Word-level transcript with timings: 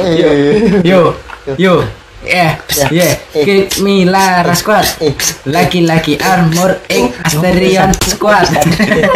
Yo, 0.00 1.12
yo, 1.60 1.84
eh, 2.24 2.56
yeah, 2.88 3.12
keep 3.36 3.68
me 3.84 4.08
Lara 4.08 4.56
Squad, 4.56 4.88
laki-laki 5.44 6.16
armor 6.16 6.80
X 6.88 7.20
Asterion 7.28 7.92
Squad. 8.00 8.48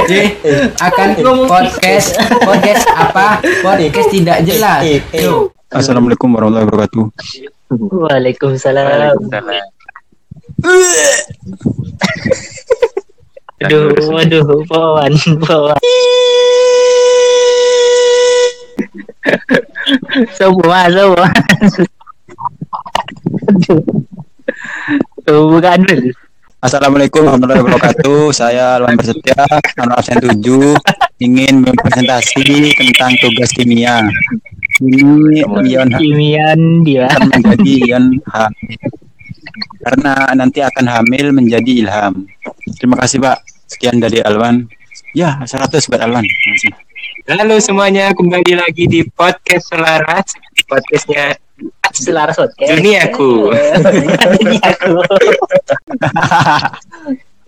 Jadi 0.05 0.37
akan 0.77 1.09
podcast, 1.49 2.21
podcast 2.21 2.85
apa? 2.93 3.41
Podcast 3.65 4.13
tidak 4.13 4.45
jelas. 4.45 4.85
Yo, 5.17 5.57
Assalamualaikum 5.73 6.29
warahmatullahi 6.37 6.69
wabarakatuh. 6.69 7.05
Waalaikumsalam. 7.73 9.17
Aduh, 13.65 13.89
waduh, 14.13 14.45
pawan, 14.69 15.17
pawan. 15.49 15.81
semua, 20.39 20.89
semua. 20.89 21.29
Bukan. 25.25 25.81
Assalamualaikum 26.65 27.29
warahmatullahi 27.29 27.61
wabarakatuh. 27.61 28.33
Saya 28.33 28.81
Alwan 28.81 28.97
Bersetia, 28.97 29.45
anak 29.77 30.01
absen 30.01 30.17
7, 30.17 30.73
ingin 31.21 31.61
mempresentasi 31.61 32.73
tentang 32.73 33.13
tugas 33.21 33.53
kimia. 33.53 34.01
Ini 34.81 35.45
ion 35.45 35.89
Kimian 35.93 36.61
dia. 36.83 37.05
akan 37.07 37.31
menjadi 37.31 37.73
ion 37.85 38.05
H. 38.27 38.37
Karena 39.85 40.13
nanti 40.33 40.65
akan 40.65 40.89
hamil 40.89 41.37
menjadi 41.37 41.85
ilham. 41.85 42.25
Terima 42.81 42.97
kasih 42.97 43.21
Pak. 43.21 43.45
Sekian 43.69 44.01
dari 44.01 44.25
Alwan. 44.25 44.65
Ya, 45.13 45.37
100 45.45 45.85
buat 45.93 46.01
Alwan. 46.01 46.25
Terima 46.25 46.53
kasih. 46.57 46.84
Halo 47.25 47.57
semuanya, 47.57 48.13
kembali 48.13 48.53
lagi 48.53 48.85
di 48.85 49.01
podcast 49.17 49.73
Selaras, 49.73 50.37
podcastnya 50.69 51.33
Selaras 51.97 52.37
podcast. 52.37 52.69
Duniaku. 52.69 53.49
Duniaku. 54.37 54.93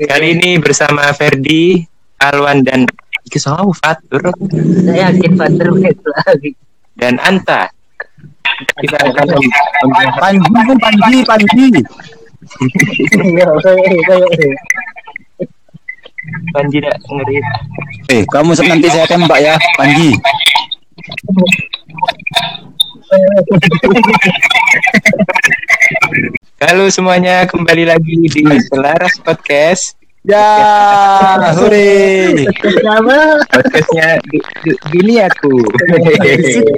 Kali 0.08 0.26
ini 0.32 0.56
bersama 0.56 1.12
Ferdi, 1.12 1.84
Alwan 2.24 2.64
dan 2.64 2.88
Kisah 3.28 3.60
Fatur 3.76 4.32
Saya 4.80 5.12
yakin 5.12 5.36
Fatur 5.36 5.68
itu 5.84 6.08
lagi. 6.24 6.56
dan 6.96 7.20
Anta. 7.20 7.68
Kita 8.80 8.96
akan 9.12 9.28
Panji, 10.16 10.80
Panji, 10.80 11.20
Panji. 11.20 11.84
Panji 16.26 16.78
tidak 16.82 16.96
ngeri. 17.06 17.38
Eh, 18.10 18.22
kamu 18.26 18.52
nanti 18.58 18.88
saya 18.90 19.06
tembak 19.06 19.38
ya, 19.38 19.54
Panji. 19.78 20.10
Halo 26.58 26.90
semuanya, 26.90 27.46
kembali 27.46 27.84
lagi 27.86 28.14
di 28.26 28.42
Selaras 28.66 29.14
Podcast. 29.22 29.94
Ya, 30.26 30.42
hore. 31.54 32.34
Sama 32.82 33.38
Podcastnya 33.46 34.18
du- 34.26 34.42
du- 34.66 34.80
Duniaku. 34.90 35.54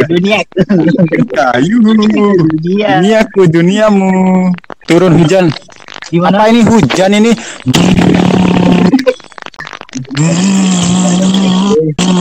Duniaku. 0.04 0.60
Kayu. 1.32 1.76
Dunia. 1.80 3.00
Duniaku, 3.00 3.42
duniamu. 3.48 4.12
Turun 4.84 5.16
hujan. 5.16 5.48
Gimana? 6.12 6.44
Apa 6.44 6.52
ini 6.52 6.60
hujan 6.68 7.10
ini? 7.16 7.32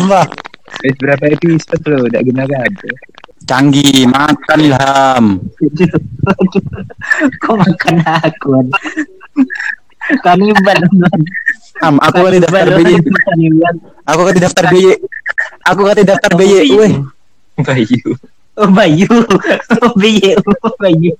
Wah, 0.05 0.27
Wis 0.85 0.93
berapa 1.01 1.33
episode 1.33 1.81
lo 1.89 2.05
udah 2.05 2.21
guna 2.21 2.45
gado. 2.45 2.93
canggih 3.49 4.05
makan 4.05 4.59
ilham. 4.61 5.25
Kok 7.41 7.55
makan 7.57 7.95
aku? 8.05 8.69
Kanibal. 10.21 10.77
Am, 11.81 11.97
aku 11.97 12.17
kan 12.21 12.37
daftar 12.37 12.69
BY. 12.77 13.01
Aku 14.05 14.21
kan 14.29 14.35
daftar 14.45 14.65
BY. 14.69 14.93
Aku 15.65 15.81
kan 15.81 15.97
daftar 16.05 16.31
BY. 16.37 16.69
Weh, 16.77 16.93
Bayu. 17.65 18.13
Oh 18.61 18.69
Bayu. 18.69 19.09
Oh 19.81 19.93
Bayu. 19.97 20.37
Oh 20.61 20.73
Bayu. 20.77 21.11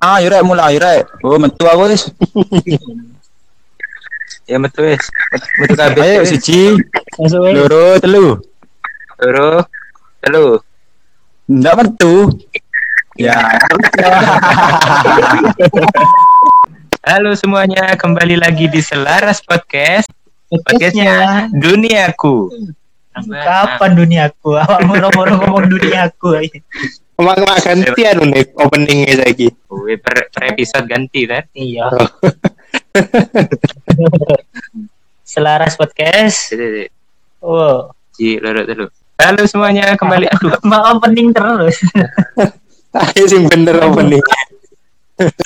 ah, 0.00 0.24
yure 0.24 0.40
mulai 0.40 0.80
yure. 0.80 1.04
Oh, 1.20 1.36
metu 1.36 1.68
aku 1.68 1.92
wis. 1.92 2.08
Ya 4.50 4.58
betul 4.58 4.90
wis. 4.90 5.06
Betul 5.62 5.78
kabeh. 5.78 6.02
Ayo 6.02 6.26
siji, 6.26 6.74
loro, 7.22 8.02
telu. 8.02 8.34
Loro. 9.22 9.62
Halo. 10.26 10.58
Ndak 11.46 11.74
metu. 11.78 12.34
Ya. 13.14 13.38
Halo 17.06 17.30
semuanya, 17.38 17.94
kembali 17.94 18.42
lagi 18.42 18.66
di 18.66 18.82
Selaras 18.82 19.38
Podcast. 19.38 20.10
Podcastnya 20.50 21.46
Duniaku. 21.54 22.50
Kapan 23.30 23.94
duniaku? 23.94 24.58
Awak 24.66 24.82
moro-moro 24.82 25.46
ngomong 25.46 25.78
duniaku. 25.78 26.42
Mak 27.22 27.38
mak 27.38 27.58
ganti 27.62 28.02
anu 28.02 28.26
nih 28.26 28.50
openingnya 28.58 29.14
lagi. 29.22 29.46
Wih, 29.70 29.94
per, 30.02 30.26
per 30.34 30.42
episode 30.50 30.90
ganti 30.90 31.30
kan? 31.30 31.46
Iya. 31.54 31.86
Selaras 35.22 35.78
podcast. 35.78 36.50
Oh, 37.38 37.94
Ji, 38.18 38.36
loro 38.42 38.66
dulu. 38.66 38.86
Halo 39.14 39.42
semuanya, 39.46 39.94
kembali. 39.94 40.26
Aduh, 40.34 40.58
mau 40.64 40.82
opening 40.90 41.30
terus. 41.30 41.78
Ayo 43.14 43.24
sing 43.30 43.46
bener 43.46 43.78
opening. 43.80 44.20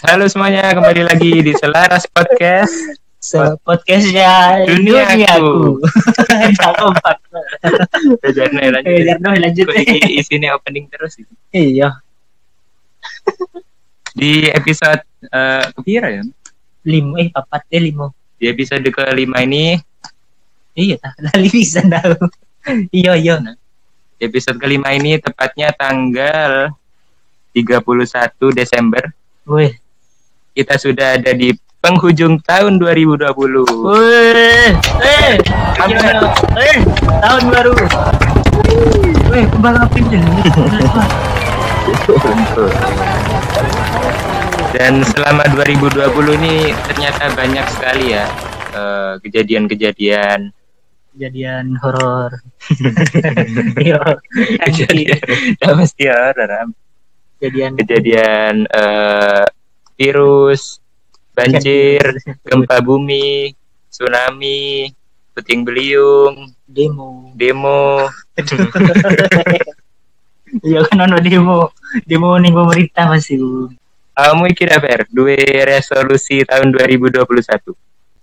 halo 0.07 0.25
semuanya, 0.25 0.73
kembali 0.73 1.03
lagi 1.05 1.43
di 1.43 1.53
Selaras 1.53 2.07
Podcast. 2.09 2.73
So, 3.19 3.57
podcastnya 3.61 4.65
duniaku. 4.65 5.81
Tak 6.55 6.73
kompak. 6.81 7.17
Jarno 8.31 8.61
Eh, 8.61 8.71
lanjut. 8.71 9.01
Jarno 9.05 9.29
lanjut. 9.33 9.65
Kok 9.69 9.77
i- 9.81 10.21
Isinya 10.21 10.57
opening 10.57 10.87
terus. 10.89 11.17
Iya. 11.51 12.01
Di 14.15 14.47
episode 14.49 15.03
eh 15.25 15.65
kepira 15.75 16.09
ya? 16.13 16.23
Limo 16.85 17.17
eh 17.17 17.33
papat 17.33 17.65
eh 17.73 17.81
limo. 17.81 18.13
Di 18.37 18.53
episode 18.53 18.85
kelima 18.93 19.41
ini, 19.41 19.81
Iya 20.75 20.99
tak 20.99 21.15
lali 21.23 21.49
bisa 21.49 21.81
tahu. 21.87 22.19
Iya 22.97 23.13
iya. 23.21 23.37
di 24.17 24.25
episode 24.25 24.57
kelima 24.57 24.89
ini 24.97 25.21
tepatnya 25.21 25.69
tanggal 25.77 26.73
31 27.53 28.33
Desember 28.57 29.05
Wih. 29.45 29.77
kita 30.57 30.81
sudah 30.81 31.21
ada 31.21 31.37
di 31.37 31.53
penghujung 31.85 32.41
tahun 32.41 32.81
2020. 32.81 33.21
Wih. 33.21 34.73
Eh. 35.05 35.37
iya. 35.93 36.25
Eh. 36.57 36.77
Tahun 37.21 37.45
baru. 37.53 37.77
Wih, 39.29 39.45
kembang 39.53 39.77
api 39.85 40.01
Dan 44.75 45.07
selama 45.07 45.47
2020 45.55 46.35
ini 46.43 46.75
ternyata 46.91 47.31
banyak 47.39 47.63
sekali 47.79 48.11
ya 48.11 48.27
eh, 48.75 49.15
kejadian-kejadian 49.23 50.51
Kejadian 51.15 51.79
horor. 51.79 52.43
Iya. 53.87 54.03
kejadian 54.67 55.75
mesti 55.79 56.05
horor 56.11 56.51
Am. 56.51 56.69
Kejadian 57.39 57.79
kejadian 57.79 58.55
eh, 58.67 59.47
virus, 59.95 60.83
banjir, 61.39 62.03
gempa 62.43 62.83
bumi, 62.83 63.55
tsunami, 63.95 64.91
puting 65.39 65.63
beliung, 65.63 66.51
demo. 66.67 67.31
demo. 67.39 68.11
Iya 70.63 70.87
kan 70.87 71.03
ono 71.03 71.19
demo. 71.19 71.75
Demo 72.07 72.39
ning 72.39 72.55
pemerintah 72.55 73.11
masih. 73.11 73.75
Kamu 74.15 74.47
kira 74.55 74.79
Fer, 74.79 75.11
dua 75.11 75.35
resolusi 75.67 76.47
tahun 76.47 76.71
2021. 76.71 77.75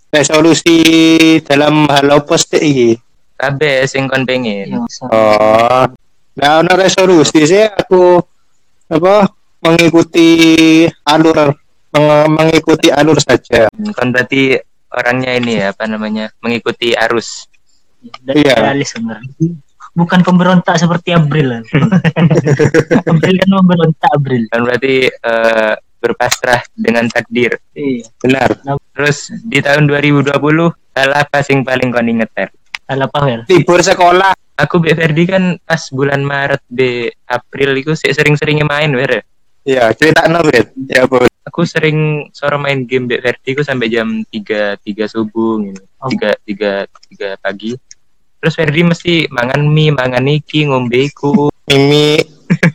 Resolusi 0.08 0.76
dalam 1.44 1.84
hal 1.88 2.08
apa 2.16 2.34
sih 2.36 2.60
iki? 2.60 2.90
Kabeh 3.36 3.84
sing 3.84 4.08
kon 4.08 4.24
pengen. 4.24 4.80
Oh. 5.08 5.84
Nah, 6.32 6.64
ono 6.64 6.72
resolusi 6.76 7.44
sih 7.44 7.60
aku 7.60 8.16
apa 8.88 9.28
mengikuti 9.60 10.28
alur 11.04 11.52
meng- 11.92 12.28
mengikuti 12.40 12.88
alur 12.88 13.20
saja. 13.20 13.68
Kon 13.72 14.12
berarti 14.12 14.56
orangnya 14.88 15.36
ini 15.36 15.60
ya, 15.60 15.76
apa 15.76 15.84
namanya? 15.84 16.32
Mengikuti 16.40 16.96
arus. 16.96 17.48
Iya. 18.24 18.72
Sebenarnya. 18.80 19.28
Bukan 19.92 20.24
pemberontak 20.24 20.80
seperti 20.80 21.12
April. 21.12 21.60
April 23.04 23.34
kan 23.44 23.50
memberontak 23.50 24.10
April. 24.16 24.42
Kan 24.48 24.60
berarti 24.64 25.12
eh, 25.12 25.74
berpasrah 26.02 26.64
dengan 26.74 27.06
takdir. 27.12 27.60
Iya. 27.76 28.08
Benar. 28.24 28.48
Terus 28.96 29.30
di 29.46 29.62
tahun 29.62 29.86
2020 29.86 30.32
hal 30.96 31.10
apa 31.14 31.38
sing 31.46 31.62
paling 31.62 31.94
kon 31.94 32.10
inget 32.10 32.32
Fer? 32.34 32.50
Salah 32.88 33.06
apa 33.06 33.18
Wel? 33.22 33.40
Libur 33.46 33.80
sekolah 33.80 34.34
aku 34.58 34.82
Ferdi 34.82 35.24
kan 35.24 35.56
pas 35.62 35.80
bulan 35.94 36.26
Maret 36.26 36.62
be 36.68 37.14
April 37.30 37.78
itu 37.78 37.94
sih 37.94 38.10
sering-seringnya 38.10 38.66
main 38.66 38.92
wer. 38.92 39.22
Iya, 39.62 39.94
cerita 39.94 40.26
no, 40.26 40.42
Bet. 40.42 40.74
Ya, 40.90 41.06
Bu. 41.06 41.22
Aku 41.46 41.62
sering 41.62 42.26
sore 42.34 42.58
main 42.58 42.82
game 42.82 43.06
Mbak 43.06 43.22
Ferdi 43.22 43.50
ku 43.54 43.62
sampai 43.62 43.86
jam 43.86 44.26
3 44.26 44.82
3 44.82 45.06
subuh 45.06 45.62
gitu. 45.62 45.82
Oh. 46.02 46.10
3 46.10 46.34
3 46.42 47.38
3 47.38 47.38
pagi. 47.38 47.78
Terus 48.42 48.58
Ferdi 48.58 48.82
mesti 48.82 49.30
mangan 49.30 49.62
mie, 49.62 49.94
mangan 49.94 50.26
iki, 50.26 50.66
ngombe 50.66 51.06
iku. 51.06 51.46
Mimi, 51.70 52.18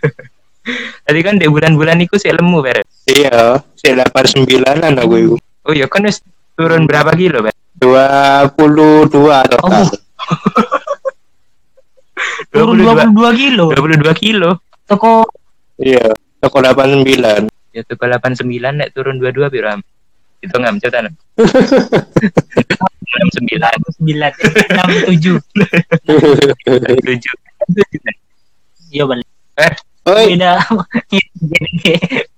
Tadi 1.05 1.19
kan 1.19 1.35
di 1.35 1.47
bulan-bulan 1.51 1.99
iku 2.07 2.15
sih 2.15 2.31
lemu 2.31 2.63
wer. 2.63 2.87
iya, 3.03 3.59
si 3.75 3.91
89 3.91 4.47
an 4.63 4.95
aku 4.95 5.15
itu. 5.19 5.35
Oh 5.67 5.75
iya 5.75 5.91
kan 5.91 6.07
wis 6.07 6.23
turun 6.55 6.87
berapa 6.87 7.11
kilo, 7.19 7.43
Ber? 7.43 7.51
22 7.83 9.11
total. 9.11 9.47
Oh. 9.59 9.87
Turun 12.51 12.79
22 12.79 13.11
kilo. 13.35 13.65
22 13.75 14.23
kilo. 14.23 14.49
Toko 14.87 15.27
Iya, 15.77 16.15
toko 16.41 16.63
89. 16.63 17.51
Ya 17.75 17.81
tuh 17.85 17.99
89 17.99 18.47
nek 18.57 18.89
turun 18.95 19.19
22 19.21 19.51
piro 19.53 19.67
am? 19.69 19.83
Itu 20.41 20.55
ngam 20.57 20.79
cetan. 20.81 21.11
69 23.07 23.71
9 23.99 24.31
67. 25.15 25.39
7 26.07 27.19
Iya 28.87 29.03
balik. 29.03 29.27
Eh, 29.57 29.73
Oi, 30.07 30.25
Beda. 30.35 30.63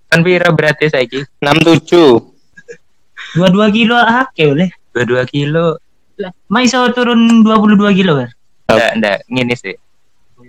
Kan 0.09 0.19
piro 0.25 0.49
berarti 0.51 0.89
saiki? 0.89 1.21
67. 1.37 3.37
22 3.37 3.69
kilo 3.69 3.95
hake 3.95 4.43
boleh. 4.47 4.69
22 4.95 5.25
kilo. 5.29 5.77
Lah, 6.17 6.31
Ma 6.49 6.59
iso 6.59 6.81
turun 6.89 7.45
22 7.45 7.93
kilo 7.93 8.17
kan? 8.17 8.29
Ndak, 8.67 8.91
ndak, 8.97 9.17
ngene 9.29 9.53
sih. 9.53 9.75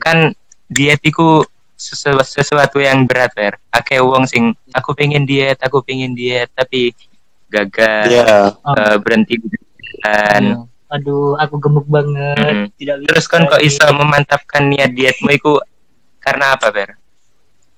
Kan 0.00 0.32
diet 0.66 0.99
iku 1.02 1.44
sesu- 1.76 2.25
sesuatu 2.25 2.81
yang 2.81 3.05
berat, 3.05 3.31
Fer. 3.32 3.61
Akeh 3.69 4.00
wong 4.00 4.25
sing 4.25 4.56
aku 4.73 4.96
pengen 4.96 5.25
diet, 5.25 5.61
aku 5.61 5.81
pengen 5.81 6.16
diet, 6.16 6.49
tapi 6.50 6.90
gagal 7.52 8.08
Iya. 8.08 8.56
eh, 8.56 8.96
berhenti 8.96 9.37
di 9.37 9.56
jalan. 10.00 10.43
Iya. 10.43 10.56
Aduh, 10.91 11.38
aku 11.38 11.55
gemuk 11.62 11.87
banget. 11.87 12.35
Mm. 12.35 12.67
Tidak 12.75 12.97
bisa. 12.99 13.08
Terus 13.14 13.26
kan 13.31 13.47
kok 13.47 13.62
iso 13.62 13.87
memantapkan 13.94 14.67
niat 14.67 14.91
dietmu 14.91 15.31
iku 15.31 15.62
karena 16.19 16.58
apa, 16.58 16.67
Fer? 16.75 16.99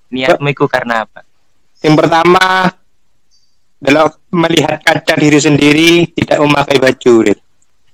Niatmu 0.08 0.48
iku 0.48 0.64
karena 0.64 1.04
apa? 1.04 1.20
Yang 1.84 1.94
pertama 2.00 2.72
adalah 3.82 4.14
melihat 4.32 4.80
kaca 4.80 5.14
diri 5.18 5.38
sendiri 5.42 5.90
tidak 6.14 6.38
memakai 6.40 6.78
baju. 6.80 7.12
Rit. 7.28 7.40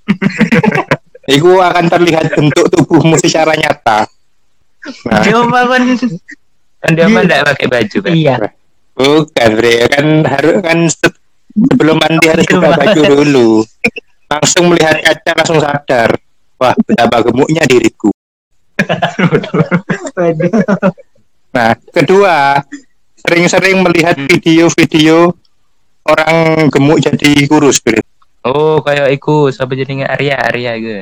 Itu 1.29 1.61
akan 1.61 1.85
terlihat 1.91 2.33
bentuk 2.33 2.65
tubuhmu 2.73 3.19
secara 3.21 3.53
nyata. 3.53 4.07
Nah, 5.05 5.21
Coba 5.21 5.67
kan. 5.67 5.83
Kan 6.79 6.91
dia 6.95 7.11
mah 7.11 7.21
ndak 7.27 7.43
pakai 7.53 7.67
baju, 7.67 7.97
Fer. 8.07 8.13
Iya. 8.15 8.35
bukan 8.99 9.49
bre 9.55 9.87
kan 9.87 10.27
harus 10.27 10.55
kan 10.59 10.79
se- 10.91 11.19
sebelum 11.55 12.03
mandi 12.03 12.25
harus 12.27 12.43
buka 12.51 12.71
baju 12.75 13.01
dulu. 13.07 13.51
Langsung 14.29 14.69
melihat 14.69 15.01
kaca 15.01 15.31
langsung 15.33 15.59
sadar. 15.59 16.13
Wah, 16.61 16.77
betapa 16.85 17.25
gemuknya 17.25 17.65
diriku. 17.65 18.13
Nah, 21.49 21.73
kedua, 21.89 22.61
sering-sering 23.25 23.81
melihat 23.81 24.15
Hmm. 24.15 24.29
video-video 24.29 25.33
orang 26.05 26.69
gemuk 26.69 27.01
jadi 27.01 27.49
kurus, 27.49 27.81
Bre. 27.81 28.05
Oh, 28.45 28.79
kayak 28.85 29.09
iku 29.17 29.49
siapa 29.49 29.73
jenenge 29.73 30.05
Arya, 30.05 30.37
Arya 30.39 30.71
gitu. 30.77 31.01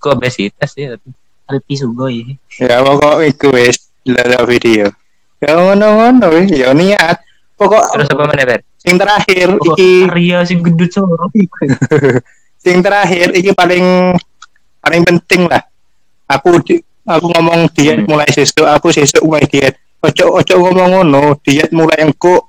Kok 0.00 0.14
obesitas 0.16 0.72
ya? 0.78 0.94
Alpi 1.50 1.74
Sugoi. 1.76 2.38
Ya 2.56 2.80
pokok 2.80 3.20
iku 3.26 3.52
wis 3.52 3.92
delok 4.06 4.48
video. 4.48 4.88
Ya 5.42 5.58
ngono-ngono 5.58 6.32
ya 6.48 6.72
niat. 6.72 7.20
Pokok 7.58 7.98
Terus 7.98 8.08
apa 8.10 8.22
mana, 8.24 8.56
sing 8.80 8.94
terakhir 8.96 9.58
Kok 9.58 9.74
iki 9.76 10.08
Arya 10.08 10.38
sing 10.46 10.62
gendut 10.64 10.90
soro. 10.94 11.28
sing 12.64 12.80
terakhir 12.80 13.36
iki 13.36 13.52
paling 13.52 14.16
paling 14.80 15.02
penting 15.04 15.44
lah. 15.44 15.60
Aku 16.24 16.56
di, 16.64 16.80
aku 17.04 17.28
ngomong 17.36 17.68
diet 17.76 18.00
Hmm. 18.00 18.08
mulai 18.08 18.28
sesuk, 18.32 18.64
aku 18.64 18.88
sesuk 18.90 19.20
mulai 19.20 19.44
diet. 19.44 19.76
Ojo 20.00 20.40
ojo 20.40 20.54
ngomong 20.56 20.88
ngono, 21.00 21.36
diet 21.44 21.68
mulai 21.70 22.00
engko. 22.00 22.48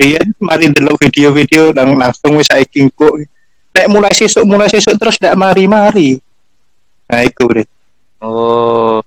Diet 0.00 0.24
mari 0.40 0.72
delok 0.72 0.96
video-video 0.96 1.76
dan 1.76 1.92
langsung 2.00 2.40
wis 2.40 2.48
saiki 2.48 2.88
engko. 2.88 3.20
Nek 3.76 3.86
mulai 3.92 4.16
sesuk 4.16 4.48
mulai 4.48 4.72
sesuk 4.72 4.96
terus 4.96 5.20
ndak 5.20 5.36
mari-mari. 5.36 6.16
Nah, 7.04 7.20
iku 7.20 7.44
Rit. 7.52 7.68
Oh, 8.24 9.04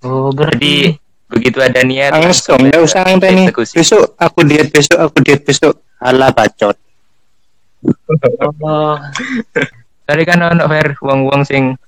Oh, 0.00 0.32
jadi 0.32 0.96
begitu 1.30 1.62
ada 1.62 1.84
niat 1.86 2.10
langsung 2.10 2.58
nggak 2.58 2.82
usah 2.82 3.06
ngenteni 3.06 3.54
besok 3.54 4.18
aku 4.18 4.42
diet 4.42 4.72
besok 4.74 4.98
aku 4.98 5.16
diet 5.22 5.46
besok 5.46 5.78
ala 6.02 6.34
bacot 6.34 6.74
Oh, 8.60 8.96
Tadi 10.04 10.22
kan 10.26 10.42
ono 10.42 10.66
Fer 10.66 10.98
wong-wong 10.98 11.46
sing 11.46 11.78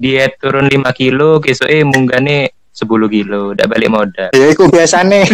diet 0.00 0.40
turun 0.40 0.66
5 0.72 0.88
kilo, 0.96 1.38
kesoke 1.42 1.84
munggane 1.84 2.54
10 2.72 3.10
kilo, 3.10 3.52
ndak 3.52 3.68
balik 3.68 3.90
modal. 3.90 4.30
ya 4.30 4.46
iku 4.54 4.70
biasane. 4.70 5.26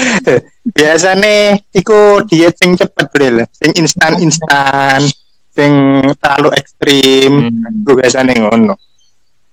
Biasane 0.76 1.64
iku 1.72 2.20
diet 2.28 2.60
sing 2.60 2.76
cepet 2.76 3.08
bro 3.08 3.44
sing 3.56 3.72
instan 3.80 4.20
instan 4.20 5.00
sing 5.48 5.72
terlalu 6.20 6.52
ekstrim. 6.60 7.32
Hmm. 7.48 7.80
iku 7.80 7.92
biasane 7.96 8.32
ngono. 8.36 8.76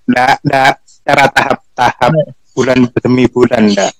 Ndak 0.04 0.44
ndak 0.44 0.74
secara 0.84 1.24
tahap-tahap 1.32 2.12
bulan 2.52 2.78
demi 3.00 3.24
bulan 3.32 3.72
ndak. 3.72 3.92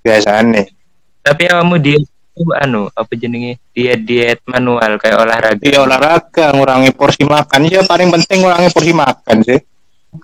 Biasane. 0.00 0.72
Tapi 1.20 1.42
kamu 1.52 1.76
diet 1.84 2.08
itu 2.38 2.54
anu 2.54 2.86
apa 2.94 3.12
jenenge 3.18 3.58
diet-diet 3.74 4.38
manual 4.46 4.94
kayak 5.02 5.18
olahraga. 5.18 5.62
iya 5.66 5.82
olahraga 5.82 6.54
ngurangi 6.54 6.94
porsi 6.94 7.26
makan 7.26 7.66
ya 7.66 7.82
paling 7.82 8.14
penting 8.14 8.46
ngurangi 8.46 8.70
porsi 8.70 8.92
makan 8.94 9.38
sih 9.42 9.58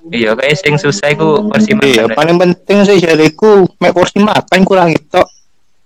Iya, 0.08 0.32
kayak 0.32 0.56
sing 0.64 0.74
susah 0.80 1.12
iku 1.12 1.44
porsi 1.50 1.76
Iya, 1.76 2.08
makan. 2.08 2.16
paling 2.16 2.36
penting 2.40 2.78
sih 2.88 2.96
jadiku 3.02 3.68
mek 3.82 3.92
porsi 3.92 4.16
makan 4.16 4.60
kurang 4.64 4.96
itu. 4.96 5.20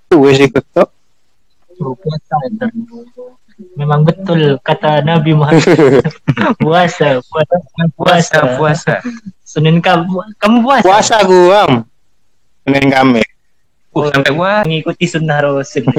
Tuh 0.06 0.30
sih 0.36 0.46
puasa. 0.48 2.36
Memang 3.74 4.06
betul 4.06 4.54
kata 4.62 5.02
Nabi 5.02 5.34
Muhammad. 5.34 5.66
puasa, 6.62 7.18
puasa, 7.26 7.56
Puasa, 7.98 8.38
puasa. 8.54 8.94
Senin 9.42 9.82
kamu 9.82 10.38
kamu 10.38 10.56
puasa. 10.62 10.84
Puasa 10.86 11.16
gua. 11.26 11.66
Senin 12.62 12.86
kami. 12.94 13.22
Uh, 13.98 14.10
sampai 14.14 14.32
wah 14.32 14.62
mengikuti 14.62 15.04
sunnah 15.10 15.38
Rasul. 15.42 15.84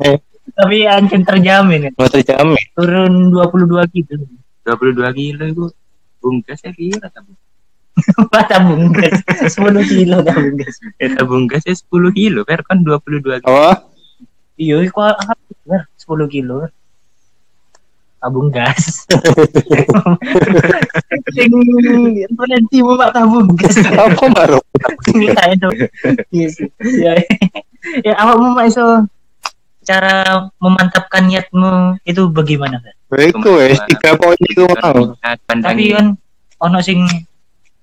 Eh, 0.00 0.16
Tapi 0.56 0.88
ancam 0.88 1.20
terjamin 1.20 1.88
ya. 1.88 1.90
mau 1.92 2.08
terjamin. 2.08 2.56
Turun 2.72 3.28
22 3.28 3.84
kilo. 3.92 4.24
22 4.64 5.20
kilo 5.20 5.42
itu 5.44 5.64
bungkas 6.20 6.64
ya 6.64 6.72
kira 6.72 7.12
tabung. 7.12 7.36
Apa 8.00 8.40
tabung 8.48 8.88
gas? 8.96 9.20
10 9.28 9.60
kilo 9.84 10.24
tabung 10.24 10.56
gas. 10.56 10.80
Ya 10.96 11.08
tabung 11.16 11.44
gas 11.44 11.68
ya 11.68 11.76
10 11.76 12.16
kilo, 12.16 12.40
per 12.48 12.64
kan 12.64 12.80
22 12.80 13.44
kilo. 13.44 13.52
Oh, 13.52 13.76
Iya, 14.56 14.84
apa? 14.88 15.36
10 15.96 16.32
kilo. 16.32 16.68
Tabung 18.20 18.52
gas. 18.52 19.08
Sing 21.32 21.52
nanti 22.36 22.76
mau 22.84 22.94
mak 23.00 23.16
tabung 23.16 23.48
gas. 23.56 23.80
apa 23.96 24.24
baru? 24.28 24.60
Minta 25.16 25.48
itu. 25.48 25.68
Ya. 27.00 27.16
Ya, 28.04 28.12
awak 28.20 28.36
mau 28.36 28.60
iso 28.60 29.08
cara 29.88 30.52
memantapkan 30.60 31.24
niatmu 31.24 31.96
itu 32.04 32.28
bagaimana 32.28 32.84
kan? 32.84 32.94
Iku 33.08 33.56
wes 33.56 33.80
tiga 33.88 34.20
poin 34.20 34.36
itu 34.44 34.68
mau. 34.68 35.16
Tapi 35.48 35.96
kan 35.96 36.12
ono 36.60 36.78
sing 36.84 37.08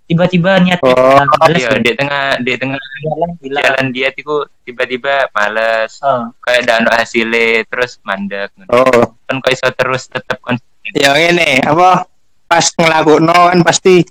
tiba-tiba 0.08 0.64
niat 0.64 0.80
Oh, 0.82 1.20
males 1.44 1.60
iya 1.60 1.76
kan? 1.76 1.84
di 1.84 1.92
tengah 1.94 2.24
di 2.40 2.54
tengah 2.56 2.80
jalan 3.04 3.32
hilang. 3.44 3.64
jalan 3.68 3.86
diet 3.92 4.16
itu 4.16 4.36
tiba-tiba 4.64 5.28
males. 5.36 6.00
Oh, 6.00 6.32
kayak 6.40 6.64
ada 6.66 6.74
anu 6.80 6.90
hasilnya 6.96 7.68
terus 7.68 8.00
mandek. 8.08 8.56
Oh, 8.72 9.12
kan 9.28 9.44
kok 9.44 9.52
iso 9.52 9.68
terus 9.76 10.08
tetap 10.08 10.40
konsisten 10.40 10.96
ya 10.96 11.12
ini 11.20 11.60
apa? 11.62 12.08
Pas 12.48 12.66
ngelakuin 12.80 13.28
kan 13.28 13.60
pasti 13.68 14.08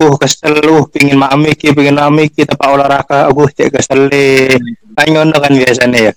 uh 0.00 0.14
kesel 0.16 0.62
lu 0.62 0.86
pingin 0.88 1.18
maam 1.18 1.42
iki 1.44 1.74
pingin 1.74 1.98
maam 1.98 2.14
iki 2.22 2.46
tepak 2.46 2.70
olahraga 2.70 3.28
aku 3.28 3.50
cek 3.50 3.74
kesel 3.74 4.08
kan 4.94 5.06
ngono 5.10 5.34
kan 5.34 5.52
biasanya 5.52 5.98
ya. 6.08 6.12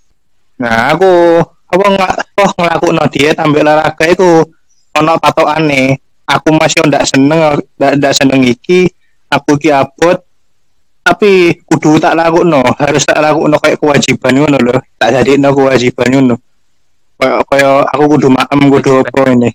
Nah 0.61 0.93
aku 0.93 1.41
apa 1.73 1.85
nggak 1.89 2.13
oh 2.37 2.51
ngelakuin 2.61 3.01
diet 3.09 3.37
ambil 3.41 3.65
olahraga 3.65 4.05
itu 4.05 4.45
ono 4.93 5.17
patokane 5.17 5.97
aku 6.29 6.49
masih 6.53 6.85
ndak 6.85 7.09
seneng 7.09 7.57
ndak 7.81 8.13
seneng 8.13 8.45
iki 8.45 8.93
aku 9.33 9.57
iki 9.57 9.69
abot 9.73 10.17
tapi 11.03 11.59
kudu 11.67 11.99
tak 11.99 12.15
lakuno 12.15 12.63
harus 12.79 13.03
tak 13.03 13.19
lakuno 13.19 13.59
kayak 13.59 13.81
kewajiban 13.81 14.33
ngono 14.39 14.57
loh 14.61 14.79
tak 14.95 15.19
jadi 15.19 15.35
kewajiban 15.41 16.09
ngono 16.13 16.35
kayak 17.19 17.39
kayak 17.49 17.75
aku 17.91 18.03
kudu 18.17 18.27
maem 18.31 18.61
kudu 18.71 18.91
apa 19.03 19.21
ini 19.33 19.49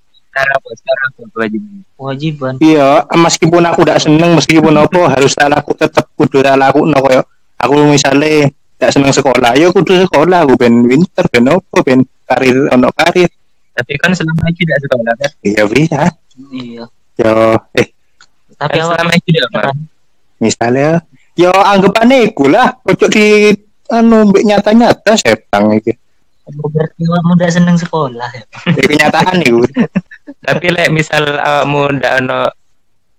kewajiban? 1.39 1.83
Kewajiban. 1.95 2.53
Iya, 2.63 3.07
meskipun 3.11 3.63
aku 3.67 3.81
tidak 3.83 4.01
seneng, 4.03 4.31
meskipun 4.39 4.75
apa 4.75 5.01
harus 5.15 5.33
tak 5.35 5.51
laku 5.51 5.73
tetep 5.75 6.07
kudu 6.15 6.43
tak 6.43 6.59
laku 6.59 6.87
no 6.87 6.99
koyo 7.03 7.23
aku 7.59 7.75
misalnya 7.91 8.51
tidak 8.79 8.91
seneng 8.95 9.13
sekolah, 9.15 9.59
yo 9.59 9.75
kudu 9.75 10.07
sekolah 10.07 10.47
aku 10.47 10.55
ben 10.55 10.87
winter 10.87 11.27
ben 11.31 11.51
apa 11.51 11.79
ben 11.83 12.07
karir 12.27 12.71
ono 12.71 12.89
karir. 12.95 13.31
Tapi 13.75 13.93
kan 13.99 14.11
selama 14.15 14.47
ini 14.51 14.59
tidak 14.59 14.79
sekolah 14.87 15.13
kan? 15.15 15.31
Iya 15.43 15.63
bisa. 15.67 16.03
Iya. 16.51 16.85
Yo 17.19 17.35
eh 17.75 17.87
Tapi 18.59 18.77
awak 18.83 19.07
misalnya 20.39 21.03
yo 21.39 21.51
anggapannya 21.51 22.31
iku 22.31 22.51
lah 22.51 22.75
pojok 22.83 23.11
di 23.11 23.55
anu 23.91 24.31
mbek 24.31 24.47
nyata-nyata 24.47 25.15
setang 25.15 25.79
iki. 25.79 25.95
berarti 26.49 27.05
awak 27.05 27.23
muda 27.29 27.47
seneng 27.53 27.77
sekolah 27.77 28.31
ya. 28.33 28.45
Iki 28.73 28.89
kenyataan 28.89 29.37
iku. 29.45 29.63
Tapi 30.49 30.67
lek 30.73 30.89
misal 30.91 31.39
awakmu 31.39 32.01
ndak 32.01 32.25
ono 32.25 32.41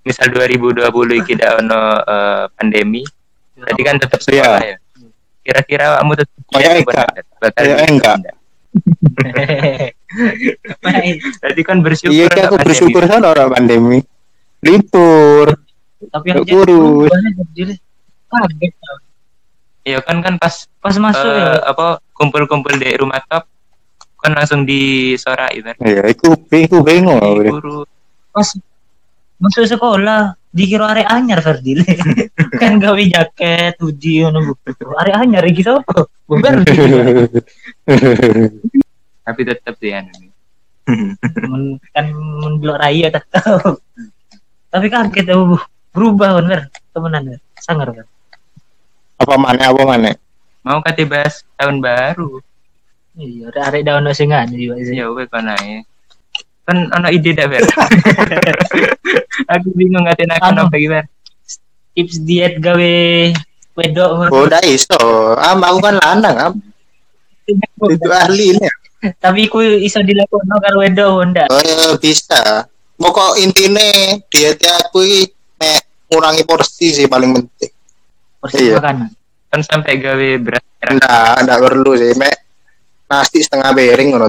misal 0.01 0.34
2020 0.34 0.89
iki 1.22 1.38
ndak 1.38 1.62
ono 1.62 1.81
eh, 2.03 2.43
pandemi, 2.58 3.05
berarti 3.53 3.81
kan 3.86 3.96
tetap 4.01 4.19
sekolah 4.25 4.62
ya. 4.65 4.75
Kira-kira 5.46 5.84
awakmu 5.93 6.17
tetap 6.17 6.36
Kayak 6.50 6.81
apa 6.81 6.81
enggak. 6.81 7.10
Kayak 7.53 7.69
gitu, 7.69 7.93
enggak. 7.93 8.17
Berarti 11.41 11.62
kan 11.65 11.77
bersyukur 11.81 12.13
Iya 12.13 12.50
aku 12.50 12.58
bersyukur 12.62 13.03
sana 13.05 13.29
orang 13.29 13.53
pandemi. 13.53 14.01
Libur. 14.60 15.48
Tapi 16.00 16.25
yang 16.32 16.44
kaget. 18.30 18.74
tau. 18.80 18.98
Iya 19.88 20.00
kan 20.06 20.22
kan 20.22 20.36
pas 20.38 20.70
Pas 20.80 20.96
masuk 20.96 21.28
eh, 21.28 21.60
ya. 21.60 21.60
apa 21.66 22.00
kumpul-kumpul 22.16 22.72
di 22.80 22.96
rumah 22.96 23.20
top 23.28 23.48
kan 24.20 24.36
langsung 24.36 24.68
disorai 24.68 25.60
kan. 25.63 25.75
Iya, 25.80 26.12
iku 26.12 26.36
iku 26.51 26.84
bingung. 26.84 27.20
aku. 27.20 27.44
Guru 27.60 27.78
Pas 28.36 28.48
masuk 29.39 29.63
sekolah 29.68 30.36
dikira 30.51 30.92
arek 30.92 31.08
anyar 31.08 31.39
Ferdil. 31.39 31.84
kan 32.62 32.80
gawe 32.80 33.00
jaket, 33.00 33.80
hoodie 33.80 34.28
ngono. 34.28 34.56
Bu. 34.56 34.92
Arek 35.00 35.16
anyar 35.16 35.44
iki 35.48 35.63
sapa? 35.63 36.08
Bubar. 36.28 36.63
tapi 39.24 39.42
tetap 39.46 39.78
di 39.78 39.94
anu. 39.94 40.12
Men, 40.89 41.78
kan 41.94 42.06
mendelok 42.13 42.78
raya 42.82 43.08
tak 43.13 43.25
tahu. 43.32 43.78
Tapi 44.69 44.88
kaget 44.88 45.27
aku 45.33 45.57
berubah 45.89 46.38
bener 46.41 46.69
temenan 46.93 47.23
Ber. 47.25 47.39
sangar 47.57 47.89
kan. 47.89 48.07
apa 49.19 49.35
mana 49.35 49.63
apa 49.73 49.81
mana? 49.83 50.11
Mau 50.63 50.79
kate 50.85 51.03
bahas 51.03 51.43
tahun 51.59 51.81
baru. 51.83 52.39
Iya, 53.19 53.51
arek 53.51 53.63
arek 53.67 53.81
daun 53.83 54.07
sing 54.15 54.31
anu 54.31 54.55
juga 54.55 54.79
sih. 54.85 54.95
Ya 54.95 55.11
wes 55.11 55.27
kan 55.27 55.49
ae. 55.49 55.83
Kan 56.63 56.88
ono 56.93 57.09
ide 57.09 57.33
dah 57.35 57.49
Ber. 57.49 57.65
Aku 59.57 59.67
bingung 59.73 60.05
ngatain 60.05 60.29
aku 60.29 60.45
apa 60.45 60.75
gimana. 60.77 61.07
Tips 61.97 62.21
diet 62.21 62.61
gawe 62.61 62.93
wedok. 63.73 64.11
Oh, 64.29 64.45
udah 64.45 64.61
iso. 64.67 64.99
Am 65.41 65.65
aku 65.65 65.79
kan 65.81 65.95
lanang, 65.97 66.35
am. 66.38 66.53
Itu 67.89 68.09
ahli 68.13 68.53
ini. 68.53 68.67
Tapi 69.17 69.49
ku 69.49 69.63
iso 69.63 70.03
dilakukan 70.05 70.59
karo 70.59 70.85
wedok 70.85 71.11
ndak? 71.33 71.47
Eh, 71.49 71.97
bisa. 71.97 72.69
Pokok 73.00 73.39
intine 73.39 74.20
dietnya 74.27 74.75
aku 74.75 75.00
iki 75.01 75.32
nek 75.56 75.82
ngurangi 76.12 76.44
porsi 76.44 76.91
sih 76.91 77.08
paling 77.08 77.32
penting. 77.32 77.72
Porsi 78.44 78.68
Iya. 78.68 78.75
makanan. 78.75 79.10
Kan 79.50 79.62
sampai 79.63 79.98
gawe 79.98 80.29
beras 80.38 80.62
merah. 80.77 80.91
Enggak, 80.94 81.34
enggak 81.41 81.60
perlu 81.63 81.91
sih, 81.96 82.12
mek 82.20 82.36
nasi 83.08 83.39
setengah 83.39 83.72
piring 83.72 84.08
ngono. 84.12 84.27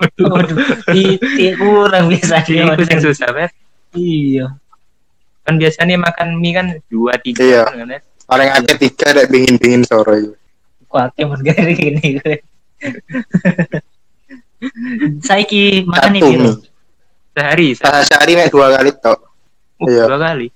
Waduh, 0.00 0.56
titik 0.90 1.52
kurang 1.56 2.10
biasa 2.10 2.42
dia. 2.42 2.74
Itu 2.74 2.84
yang 2.88 3.00
susah 3.00 3.28
Ber. 3.30 3.50
Iya. 3.94 4.46
Kan 5.46 5.54
biasanya 5.56 5.96
makan 5.96 6.28
mie 6.36 6.52
kan 6.52 6.66
dua 6.90 7.16
tiga 7.22 7.40
Iya. 7.40 7.62
kan. 7.70 7.86
Paling 8.26 8.48
akeh 8.50 8.76
tiga 8.78 9.06
dek 9.14 9.30
bingin-bingin 9.30 9.86
sore 9.86 10.26
itu. 10.26 10.34
Kuat 10.90 11.14
yang 11.14 11.30
gini 11.38 11.72
gini. 11.74 12.08
Saiki 15.26 15.86
makan 15.86 16.18
iki. 16.18 16.34
mie. 16.34 16.69
Sehari, 17.30 17.68
sehari. 17.72 17.94
Sa- 17.96 18.06
Sehari 18.08 18.32
mek 18.34 18.48
dua 18.48 18.66
kali 18.72 18.90
tok. 18.92 19.18
Uh, 19.78 19.86
Iya. 19.86 20.04
dua 20.06 20.18
kali. 20.20 20.46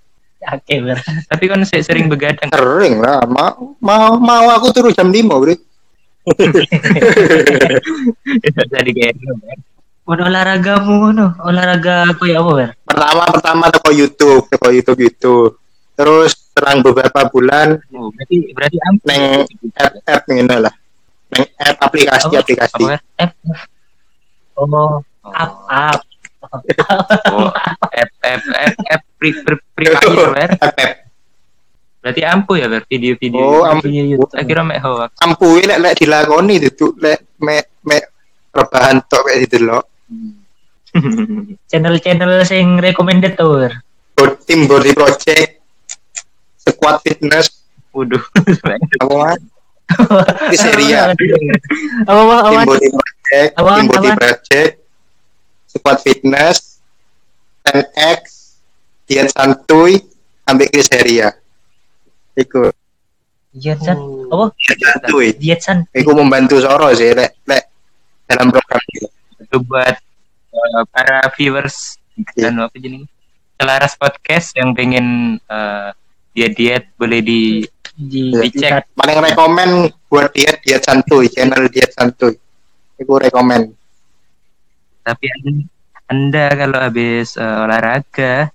Oke, 0.44 0.74
ber. 0.78 0.98
Tapi 1.24 1.44
kan 1.46 1.60
se- 1.62 1.80
sering 1.80 2.04
begadang. 2.06 2.50
Sering 2.50 3.00
lah, 3.00 3.24
mau 3.24 3.72
mau 3.78 4.06
mau 4.14 4.46
aku 4.52 4.68
turu 4.70 4.90
jam 4.90 5.08
5, 5.08 5.24
Bro. 5.34 5.56
Jadi 8.68 8.90
kayak 8.92 9.12
gitu, 9.14 9.34
Ber. 9.38 9.56
Mun 10.04 10.20
olahragamu 10.20 10.92
ngono, 11.00 11.26
olahraga 11.40 12.12
koyo 12.14 12.36
apa, 12.38 12.50
Ber? 12.54 12.70
Pertama 12.84 13.24
pertama 13.30 13.64
teko 13.70 13.90
YouTube, 13.90 14.44
teko 14.46 14.68
YouTube 14.68 15.00
itu. 15.02 15.36
Terus 15.94 16.34
selang 16.52 16.82
beberapa 16.82 17.24
bulan 17.24 17.78
Oh, 17.90 18.10
berarti 18.10 18.36
berarti 18.50 18.78
ampuh. 18.84 19.06
neng 19.06 19.22
app 19.74 19.92
app 20.04 20.22
ngene 20.26 20.56
lah. 20.60 20.74
Neng 21.30 21.46
app 21.56 21.76
aplikasi 21.80 22.26
Apa? 22.28 22.36
aplikasi. 22.36 22.82
Apa? 22.84 22.98
F. 23.16 23.30
Oh, 24.54 25.00
up 25.24 25.52
up. 25.64 26.00
Oh, 27.32 27.50
pri 29.18 29.30
pri. 29.44 29.56
Berarti 32.04 32.20
ampuh 32.20 32.56
ya 32.60 32.68
ber 32.68 32.84
video-video. 32.84 33.40
Oh, 33.40 33.64
ampuh. 33.64 33.88
Saya 34.28 34.44
kira 34.44 34.60
mek 34.60 34.78
hoax. 34.84 35.16
Ampuhe 35.24 35.64
lek 35.64 35.80
lek 35.80 35.94
dilakoni 35.96 36.60
itu 36.60 36.92
lek 37.00 37.24
mek 37.40 37.64
mek 37.80 38.12
rebahan 38.52 39.00
tok 39.08 39.24
kayak 39.24 39.48
didelok. 39.48 39.84
Channel-channel 41.72 42.44
sing 42.44 42.76
recommended. 42.78 43.34
Bo- 43.40 44.36
Tim 44.44 44.68
body 44.68 44.92
project 44.94 45.58
squad 46.60 47.00
fitness 47.02 47.64
Waduh. 47.90 48.20
apa? 49.00 49.34
Di 50.52 50.56
seri 50.60 50.92
ya. 50.92 51.08
Apa 52.04 52.20
apa 52.20 52.36
Tim 52.44 52.58
apa? 52.60 52.64
body 52.68 52.88
project, 52.92 53.48
tim 53.56 53.86
body 53.88 54.10
project, 54.12 54.70
squad 55.74 55.98
fitness, 56.00 56.78
10x, 57.66 58.20
diet 59.10 59.28
santuy, 59.34 59.98
ambil 60.46 60.70
kriseria. 60.70 61.34
Iku 62.38 62.70
Diet 63.54 63.78
san. 63.86 63.98
Apa? 64.34 64.50
diet 64.58 64.78
santuy. 64.82 65.26
Diet 65.38 65.60
san. 65.62 65.78
Iku 65.94 66.10
membantu 66.14 66.58
Soro 66.58 66.90
sih, 66.90 67.14
lek 67.14 67.38
lek 67.46 67.64
dalam 68.26 68.50
program 68.50 68.82
itu. 68.94 69.06
Itu 69.38 69.56
buat 69.62 69.94
eh, 70.54 70.82
para 70.90 71.22
viewers 71.38 71.98
Iya. 72.14 72.46
dan 72.50 72.62
apa 72.70 72.76
jadi 72.78 73.02
Selaras 73.54 73.94
podcast 73.98 74.54
yang 74.58 74.74
pengen 74.74 75.38
eh, 75.38 75.90
diet-diet 76.34 76.90
boleh 76.98 77.22
di 77.22 77.62
Di, 77.94 78.34
Dicek. 78.34 78.90
Paling 78.98 79.22
rekomen 79.22 79.86
buat 80.10 80.34
diet 80.34 80.58
diet 80.66 80.82
santuy, 80.82 81.30
channel 81.30 81.70
diet 81.70 81.94
santuy. 81.94 82.34
Iku 82.98 83.22
rekomen. 83.22 83.70
Tapi 85.04 85.28
an- 85.30 85.68
anda 86.06 86.48
kalau 86.52 86.78
habis 86.80 87.36
eh, 87.36 87.56
olahraga 87.60 88.50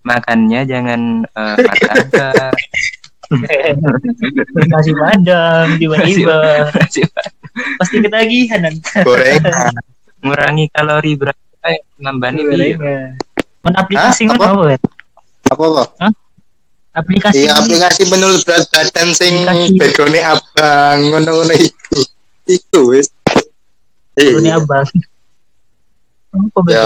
makannya 0.00 0.64
jangan 0.64 1.00
eh, 1.26 1.56
martabak 1.66 2.54
Nasi 4.64 4.96
padang 4.96 5.76
tiba-tiba 5.80 6.72
pasti 7.76 7.96
ketagihan 8.00 8.60
nanti. 8.64 9.04
Gorengan. 9.04 9.76
ngurangi 10.18 10.64
kalori 10.72 11.12
berapa 11.14 11.36
eh, 11.62 11.84
nambah 12.00 12.30
nih 12.32 12.42
Gorengan. 12.42 13.10
Men 13.60 13.74
aplikasi 13.76 14.30
Apa? 14.32 14.64
apa, 15.44 15.64
kok? 15.66 15.88
Aplikasi 16.94 17.44
Iya 17.44 17.52
aplikasi 17.54 18.02
menurut 18.08 18.40
berat 18.42 18.64
badan 18.72 19.12
sing 19.12 19.44
background 19.76 20.16
abang 20.16 20.98
ngono-ngono 21.12 21.52
iku. 21.52 22.00
Iku 22.44 22.80
wis. 22.90 23.12
ini 24.16 24.48
Iya. 24.48 24.56
abang. 24.56 24.88
Ya, 26.68 26.84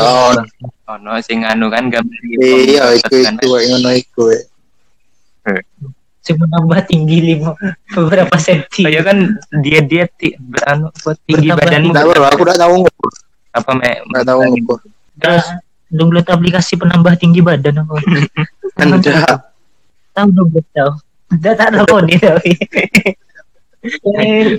ono 0.86 1.18
sing 1.18 1.42
anu 1.42 1.66
kan 1.66 1.90
gambar 1.90 2.20
Iya, 2.38 2.94
iku 2.94 3.14
iku 3.18 3.46
wae 3.50 3.66
ngono 3.74 3.90
iku. 3.98 4.24
Sing 6.22 6.38
menambah 6.38 6.86
tinggi 6.86 7.18
lima 7.18 7.50
beberapa 7.90 8.38
senti. 8.38 8.86
Oh, 8.86 8.90
ya 8.92 9.02
kan 9.02 9.42
dia 9.58 9.82
dia 9.82 10.06
ti, 10.06 10.38
anu 10.62 10.94
buat 11.02 11.18
tinggi 11.26 11.50
badanmu 11.50 11.90
Enggak 11.90 12.06
apa 12.14 12.28
aku 12.30 12.42
udah 12.46 12.56
tahu 12.56 12.74
ngukur. 12.86 13.10
apa 13.52 13.70
me 13.74 13.90
Enggak 14.06 14.24
tahu 14.30 14.38
ngukur. 14.46 14.78
Terus 15.18 15.44
download 15.90 16.26
aplikasi 16.30 16.78
penambah 16.78 17.18
tinggi 17.18 17.42
badan 17.42 17.82
apa? 17.82 17.98
Anda 18.80 18.96
Tahu 20.14 20.28
download 20.30 20.66
tahu. 20.70 20.92
Udah 21.34 21.52
tak 21.58 21.70
tahu 21.74 21.98
nih 22.06 22.18
tapi. 22.22 22.52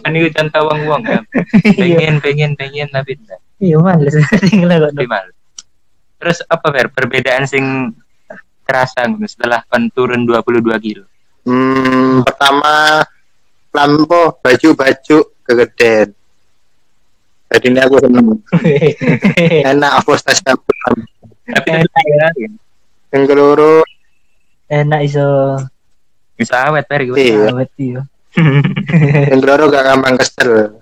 kan 0.03 0.11
itu 0.11 0.27
contoh 0.35 0.61
uang 0.67 0.79
uang 0.83 1.01
kan 1.07 1.23
pengen 1.79 2.19
pengen 2.19 2.51
pengen 2.59 2.91
tapi 2.91 3.15
tidak 3.15 3.39
Iya 3.63 3.77
males 3.79 4.11
tinggal 4.51 4.91
kok. 4.91 4.91
tapi 4.91 5.07
mal 5.07 5.27
terus 6.19 6.39
apa 6.47 6.67
ver 6.71 6.87
perbedaan 6.91 7.47
sing 7.47 7.95
terasa 8.67 9.07
ngono 9.07 9.27
setelah 9.27 9.63
kan 9.67 9.87
turun 9.91 10.27
22 10.27 10.67
kilo 10.83 11.03
hmm, 11.47 12.27
pertama 12.27 13.03
lampu 13.73 14.37
baju-baju 14.39 15.17
kegedean. 15.43 16.09
Jadi 17.53 17.67
ini 17.69 17.79
aku 17.81 18.01
seneng. 18.01 18.25
Enak 19.69 19.91
aku 20.01 20.17
stas 20.17 20.41
Tapi 20.41 21.67
Enak 21.69 22.33
ya. 22.37 22.49
Yang 23.13 23.23
keloro 23.29 23.85
Enak 24.69 25.05
iso 25.05 25.57
bisa 26.33 26.65
awet 26.65 26.89
gue. 26.89 27.13
iya. 27.13 27.53
awet 27.53 27.69
iya. 27.77 28.01
Yang 29.29 29.39
keloro 29.45 29.69
gak 29.69 29.85
gampang 29.85 30.15
kesel. 30.17 30.81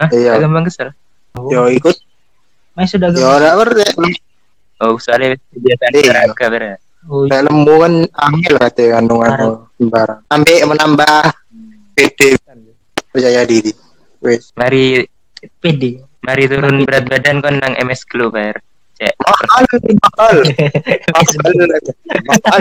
Hah? 0.00 0.08
Iya. 0.08 0.40
Gampang 0.40 0.64
kesel. 0.64 0.96
Yo 1.52 1.68
ikut. 1.68 1.96
Mas 2.78 2.94
sudah 2.94 3.10
Yo 3.10 3.26
ora 3.26 3.58
orde. 3.58 3.82
Oh, 4.78 4.94
soalnya 5.02 5.34
kebiasaan 5.50 5.90
Iya. 5.98 6.10
olahraga 6.14 6.46
bener. 6.46 6.78
Oh, 7.10 7.26
Nek 7.26 7.42
lemu 7.50 7.74
kan 7.82 7.94
angel 8.30 8.54
katanya 8.62 8.88
kandungan 9.02 9.30
sembarang. 9.74 10.20
Sampai 10.30 10.62
menambah 10.62 11.14
PD 11.98 12.20
percaya 13.10 13.42
diri. 13.42 13.74
Wes. 14.22 14.54
Mari 14.54 15.02
pede. 15.58 16.06
mari 16.22 16.46
turun 16.46 16.86
berat 16.86 17.10
badan 17.10 17.42
kon 17.42 17.58
nang 17.58 17.74
MS 17.82 18.06
Glow. 18.06 18.30
Cek. 18.30 19.14
Mahal, 19.26 19.64
mahal. 19.66 19.66
Mahal. 19.98 20.36
Mahal. 22.30 22.60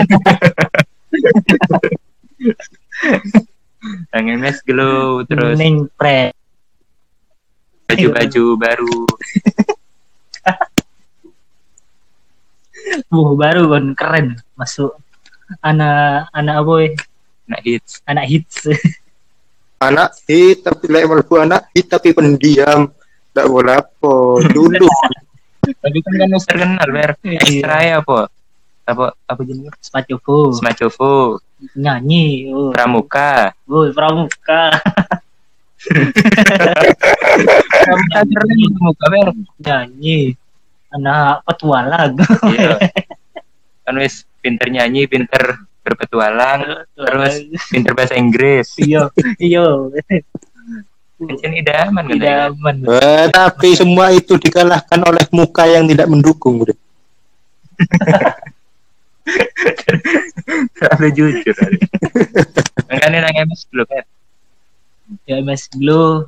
Nang 4.09 4.25
MS 4.25 4.57
Glow 4.65 5.21
terus 5.29 5.57
Neng 5.61 5.85
pre. 5.93 6.33
baju-baju 7.85 8.45
baru. 8.57 8.97
Uh, 13.17 13.33
baru 13.33 13.63
kan 13.73 13.85
keren 13.97 14.27
masuk 14.53 14.93
anak 15.65 16.29
anak 16.37 16.55
apa 16.61 16.73
ya? 16.77 16.89
Nak 17.47 17.61
hits. 17.65 17.91
anak 18.05 18.25
hits 18.29 18.67
Anak 19.87 20.09
hit 20.25 20.61
tapi 20.61 20.85
lek 20.89 21.05
mlebu 21.05 21.33
anak 21.37 21.69
hit 21.73 21.89
tapi 21.89 22.13
pendiam. 22.13 22.89
Tak 23.33 23.45
boleh 23.45 23.77
apa. 23.77 24.13
Dulu 24.49 24.85
Tapi 25.83 25.97
kan 25.99 26.13
kan 26.15 26.29
terkenal 26.41 26.87
ber. 26.89 27.11
Iya. 27.21 27.37
Ekstra 27.43 27.77
ya 27.83 27.95
apa? 28.01 28.19
Apa 28.87 29.05
apa 29.27 29.41
jenenge? 29.43 29.75
Spacovo 29.83 30.55
Smacovo, 30.55 31.43
nyanyi 31.75 32.47
oh, 32.55 32.71
Pramuka. 32.71 33.51
oh 33.67 33.83
pramuka 33.91 34.79
Pramuka 37.83 38.19
keren 38.23 38.59
Pramuka 38.71 39.05
ber. 39.11 39.27
nyanyi 39.59 40.39
anak 40.87 41.43
petualang 41.43 42.15
Iya. 42.47 42.79
Kan 43.87 43.95
wis 44.03 44.27
pinter 44.43 44.67
nyanyi, 44.67 45.07
pinter 45.07 45.63
berpetualang, 45.79 46.83
terus 46.91 47.47
pinter 47.71 47.95
bahasa 47.95 48.19
Inggris. 48.19 48.75
iya 48.75 49.07
iya 49.39 49.63
Kan 51.17 51.55
idaman 51.55 52.05
idaman 52.11 52.75
Eh, 52.83 53.25
tapi 53.31 53.73
semua 53.73 54.11
itu 54.11 54.35
dikalahkan 54.35 54.99
oleh 55.07 55.23
muka 55.31 55.63
yang 55.63 55.87
tidak 55.87 56.11
mendukung. 56.11 56.59
Bro. 56.59 56.75
Terlalu 60.77 61.07
jujur. 61.15 61.55
Makanya 62.91 63.27
nang 63.27 63.35
MS 63.47 63.65
belum 63.71 63.87
kan? 63.87 64.05
ya 65.23 65.39
mas 65.39 65.71
Glow 65.71 66.27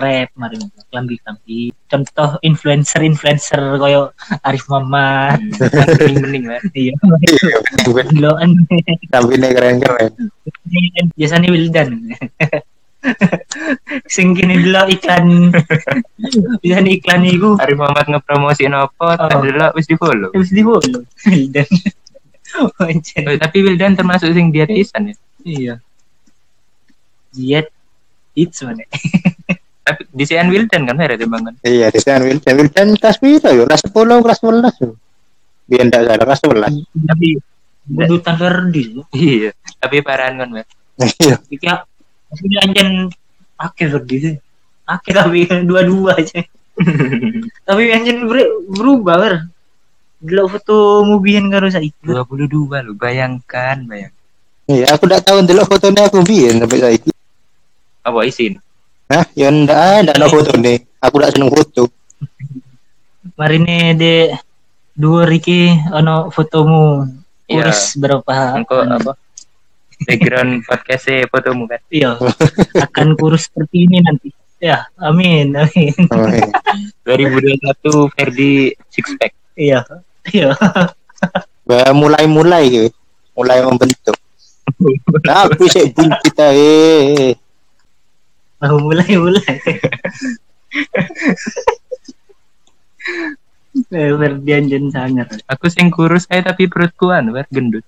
prep 0.00 0.32
mari 0.32 0.56
klambi 0.88 1.20
klambi 1.20 1.60
contoh 1.84 2.40
influencer 2.40 3.04
influencer 3.04 3.60
koyo 3.76 4.16
Arif 4.40 4.64
Muhammad 4.72 5.44
Mending-mending 5.60 6.44
kan. 6.48 6.62
iya 6.80 6.96
Iya, 7.20 7.56
Gloan 8.08 8.64
Tapi 9.12 9.32
ini 9.36 9.48
keren-keren. 9.52 10.12
biasanya 11.12 11.48
Wildan. 11.52 12.08
Sing 14.14 14.32
kini 14.32 14.60
dulu 14.60 14.88
iklan. 14.88 15.52
Biasanya 16.60 16.90
iklan 16.90 17.22
iku. 17.28 17.56
Hari 17.56 17.74
Muhammad 17.76 18.06
ngepromosi 18.08 18.68
nopo, 18.68 19.04
Oh. 19.08 19.40
delok 19.40 19.76
wis 19.76 19.84
di 19.84 19.96
follow. 19.96 20.32
terus 20.32 20.48
di 20.48 20.64
follow 20.64 21.04
Wildan. 21.28 21.68
Oh, 22.50 22.66
tapi 23.38 23.62
Wildan 23.62 23.94
termasuk 23.94 24.34
sing 24.34 24.50
dietisan 24.50 25.06
ya. 25.06 25.14
iya. 25.44 25.74
Diet. 27.30 27.70
Hits 28.30 28.62
mana 28.62 28.82
Tapi 29.80 30.00
di 30.12 30.24
CN 30.28 30.48
Wildan 30.52 30.86
kan 30.86 30.96
ada 31.00 31.16
timbangan. 31.16 31.54
Iya, 31.64 31.88
di 31.88 31.98
sana 31.98 32.22
Wildan. 32.22 32.52
Wildan 32.56 32.88
kelas 33.00 33.16
piro 33.16 33.50
yo? 33.50 33.64
Kelas 33.64 33.82
10, 33.88 34.24
kelas 34.24 34.38
11 34.44 34.84
yo. 34.84 34.90
Biar 35.70 35.84
ndak 35.88 36.00
salah 36.04 36.24
kelas 36.26 36.40
11. 36.44 37.08
Tapi 37.08 37.28
budutan 37.90 38.34
Verdi 38.38 39.02
iya, 39.16 39.50
tapi 39.82 39.98
parahan 40.04 40.38
kan, 40.38 40.48
Mer. 40.52 40.66
Iya. 41.00 41.36
iki 41.50 41.66
masih 42.30 42.58
anjen 42.62 42.88
akhir 43.58 43.86
Verdi 43.90 44.16
sih 44.20 44.34
akhir 44.86 45.14
tapi 45.26 45.48
dua-dua 45.68 46.20
aja 46.20 46.44
tapi 47.68 47.82
anjen 47.90 48.28
ber- 48.30 48.68
berubah 48.70 49.16
ber 49.18 49.34
Gila 50.20 50.44
foto 50.52 51.00
mubian 51.08 51.48
karo 51.48 51.72
saiki 51.72 51.96
22 52.04 52.52
lo, 52.68 52.92
bayangkan, 52.92 53.88
bayang. 53.88 54.12
Iya, 54.68 54.92
aku 54.92 55.08
ndak 55.08 55.24
tahu 55.24 55.40
ndelok 55.40 55.72
fotonya 55.72 56.12
aku 56.12 56.20
biyen 56.20 56.60
sampai 56.60 56.76
saiki. 56.76 57.08
Apa 58.04 58.28
isin? 58.28 58.60
Nah, 59.10 59.24
ya 59.34 59.50
ndak 59.50 59.78
ada 60.06 60.12
no 60.16 60.30
foto 60.30 60.54
nih. 60.54 60.78
Aku 61.02 61.14
ndak 61.18 61.32
seneng 61.34 61.50
foto. 61.50 61.90
marine 63.36 63.96
de 63.96 64.14
dua 64.92 65.24
Riki 65.24 65.72
ono 65.90 66.28
fotomu 66.28 67.08
kurus 67.48 67.96
berapa 67.96 68.54
Engko 68.56 68.84
apa? 68.84 69.12
Background 70.04 70.64
podcast 70.64 71.08
fotomu 71.28 71.64
kan. 71.64 71.80
iya 71.88 72.20
akan 72.76 73.16
kurus 73.16 73.48
seperti 73.48 73.88
ini 73.88 74.00
nanti 74.00 74.28
ya 74.60 74.84
amin 75.00 75.56
amin 75.56 75.92
Oh, 76.12 76.28
iya. 76.28 76.52
2021 77.08 78.12
Ferdi 78.12 78.76
six 78.92 79.08
pack. 79.16 79.32
iya 79.56 79.80
iya 80.30 80.52
Bah, 81.64 81.92
mulai-mulai. 81.92 82.88
Mulai 83.36 83.60
membentuk. 83.62 84.16
Tapi 85.22 85.64
saya 85.68 85.86
bunyi 85.92 86.16
kita 86.24 86.46
eh. 86.50 87.36
Mau 88.60 88.76
mulai 88.78 89.12
mulai. 89.16 89.56
Eh, 93.90 94.12
Ferdian 94.12 94.66
Jen 94.66 94.90
sangar 94.90 95.30
Aku 95.46 95.70
sing 95.70 95.88
kurus 95.88 96.26
aja 96.26 96.52
tapi 96.52 96.66
perutku 96.66 97.08
Mer, 97.08 97.46
gendut. 97.48 97.86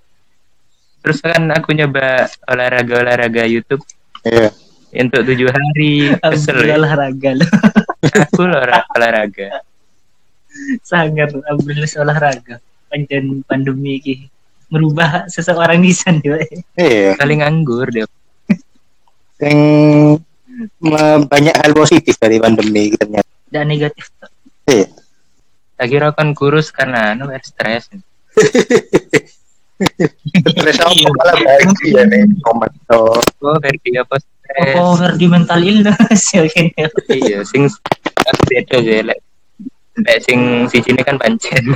Terus 1.02 1.18
kan 1.18 1.50
aku 1.50 1.74
nyoba 1.74 2.30
olahraga-olahraga 2.46 3.44
YouTube. 3.44 3.82
Iya. 4.22 4.54
untuk 4.92 5.24
tujuh 5.24 5.50
hari. 5.50 6.14
Kesel 6.20 6.68
ya. 6.68 6.76
olahraga 6.78 7.30
loh 7.34 7.50
aku 8.04 8.40
loh 8.44 8.60
olah- 8.60 8.86
olahraga. 8.94 9.64
Sangar 10.80 11.32
alhamdulillah 11.32 11.90
olahraga. 11.98 12.54
Panjang 12.86 13.42
pandemi 13.42 13.98
ini. 14.04 14.26
Merubah 14.70 15.28
seseorang 15.28 15.82
di 15.82 15.92
sana 15.92 16.40
Iya. 16.78 17.18
saling 17.20 17.44
nganggur 17.44 17.92
deh 17.92 18.08
me- 19.42 20.16
banyak 21.26 21.54
hal 21.54 21.72
positif 21.72 22.14
dari 22.16 22.36
pandemi 22.36 22.92
ternyata. 22.92 23.28
dan 23.48 23.68
negatif. 23.68 24.08
Iya. 24.64 24.86
tak 25.74 25.86
kira 25.88 26.08
kan 26.14 26.30
kurus 26.32 26.70
karena 26.70 27.12
anu 27.12 27.26
Mer, 27.26 27.42
stres 27.42 27.90
Terus 29.82 30.78
apa 30.78 30.94
malah 30.94 31.34
bahagia 31.34 32.02
nih 32.06 32.22
komentar. 32.46 33.18
oh 33.42 33.56
Ferdi 33.58 33.90
apa 33.98 34.22
stres 34.22 34.78
oh 34.78 34.94
Ferdi 34.94 35.26
mental 35.26 35.58
illness 35.58 36.22
ya 36.38 36.46
iya 37.10 37.42
sing 37.42 37.66
aku 38.22 38.42
beda 38.46 38.78
aja 38.78 38.94
lek 39.10 39.18
lek 39.98 40.18
sing 40.22 40.38
si 40.70 40.78
sini 40.80 41.02
kan 41.02 41.18
pancen 41.18 41.64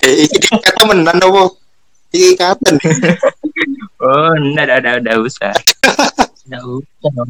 Eh, 0.00 0.24
iki 0.24 0.38
kata 0.40 0.88
menan 0.88 1.20
apa? 1.20 1.52
Iki 2.10 2.32
kapan? 2.34 2.74
Oh 4.00 4.32
enggak 4.36 4.80
ada 4.80 4.98
ada 5.00 5.12
usah 5.20 5.52
nggak 6.48 6.64
usah 6.64 7.10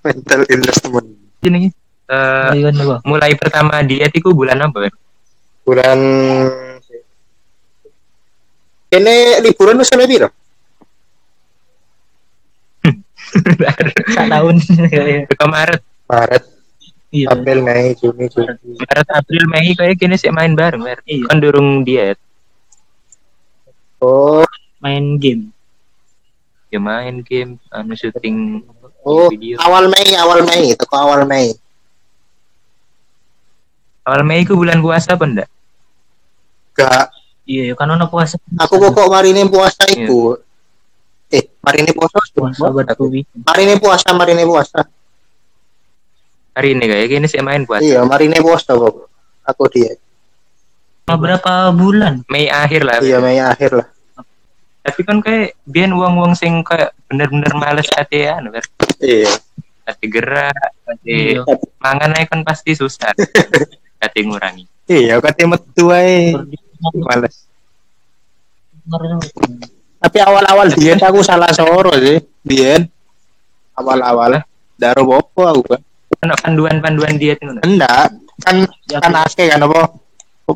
Mental 0.00 0.40
illness 0.48 0.80
temen. 0.80 1.04
ini 1.44 1.68
eh, 2.08 2.50
apa? 2.72 3.04
mulai 3.04 3.36
pertama 3.36 3.84
diet 3.84 4.10
itu 4.16 4.32
bulan 4.32 4.56
apa? 4.64 4.88
Bulan 5.62 5.98
ini 8.90 9.16
liburan 9.44 9.78
wis 9.78 9.92
sampai 9.92 10.08
piro? 10.08 10.28
sak 14.10 14.26
tahun 14.26 14.56
ke 15.30 15.46
Maret 15.46 15.82
Maret, 16.10 16.42
iya 17.14 17.30
April, 17.30 17.62
Mei, 17.62 17.94
Juni, 17.94 18.26
Juli. 18.26 18.50
Maret 18.82 19.08
April 19.14 19.44
Mei 19.46 19.70
kayak 19.78 19.94
gini 19.94 20.18
sih 20.18 20.34
main 20.34 20.58
bareng 20.58 20.82
Mer. 20.82 20.98
Iya. 21.06 21.30
kan 21.30 21.38
durung 21.38 21.86
diet 21.86 22.18
Oh, 24.00 24.42
main 24.80 25.20
game 25.20 25.52
ya 26.70 26.78
main 26.80 27.20
game 27.24 27.60
anu 27.70 27.92
syuting 27.94 28.64
oh, 29.04 29.28
video 29.28 29.60
awal 29.60 29.86
Mei, 29.90 30.16
awal 30.16 30.40
Mei, 30.46 30.72
toko 30.76 30.94
awal 30.96 31.26
Mei. 31.26 31.52
awal 34.06 34.22
Mei 34.24 34.42
itu 34.42 34.56
bulan 34.56 34.80
puasa 34.80 35.14
apa 35.14 35.24
enggak 35.28 35.50
Gak, 36.70 37.12
iya 37.44 37.74
kan 37.74 37.90
ono 37.90 38.06
puasa 38.08 38.38
aku 38.56 38.74
pokok 38.78 39.10
mari 39.10 39.34
ini 39.34 39.44
puasa 39.50 39.84
iku. 39.90 40.38
Eh, 41.30 41.46
mari 41.62 41.86
ini 41.86 41.92
puasa. 41.94 42.18
Puasa. 42.34 42.66
Mari 43.46 43.62
ini 43.62 43.74
puasa, 43.78 44.08
mari 44.10 44.34
ini 44.34 44.42
puasa. 44.42 44.82
Hari 46.58 46.74
ini 46.74 46.84
kayak 46.90 47.06
gini 47.06 47.26
sih 47.30 47.38
main 47.38 47.62
buat 47.62 47.78
Iya, 47.78 48.02
mari 48.02 48.26
ini 48.26 48.42
puasa 48.42 48.74
kok. 48.74 49.06
Aku 49.46 49.70
dia. 49.70 49.94
Berapa 51.06 51.70
bulan? 51.70 52.26
Mei 52.26 52.50
akhir 52.50 52.82
lah. 52.82 52.98
Iya, 52.98 53.22
Mei 53.22 53.38
akhir 53.38 53.78
lah. 53.78 53.86
Tapi 54.80 55.00
kan 55.04 55.20
kayak 55.20 55.60
biar 55.68 55.92
uang-uang 55.92 56.32
sing 56.32 56.64
kayak 56.64 56.96
bener-bener 57.04 57.52
males 57.52 57.88
hati 57.92 58.24
ya, 58.24 58.40
ber. 58.40 58.64
Iya. 59.00 59.32
hati 59.90 60.06
gerak, 60.06 60.70
hati 60.86 61.34
Iya. 61.34 61.42
mangan 61.82 62.14
aja 62.14 62.26
kan 62.30 62.40
pasti 62.46 62.78
susah. 62.78 63.10
hati 64.02 64.18
ngurangi. 64.22 64.64
Iya, 64.86 65.18
kata 65.18 65.50
metu 65.50 65.90
ae. 65.90 66.32
Males. 66.80 67.50
Tapi 70.00 70.18
awal-awal 70.24 70.72
dia 70.72 70.96
aku 70.96 71.20
salah 71.20 71.52
soro 71.52 71.92
sih. 72.00 72.22
Biyen 72.40 72.88
awal-awal 73.76 74.40
daro 74.80 75.02
bopo 75.04 75.44
aku 75.44 75.62
kan. 75.76 75.80
Kan 76.20 76.30
panduan-panduan 76.40 77.16
diet 77.16 77.40
itu. 77.40 77.52
Enggak, 77.64 78.12
kan 78.44 78.56
kan 78.88 79.12
ake 79.24 79.48
kan 79.48 79.60
apa? 79.64 79.88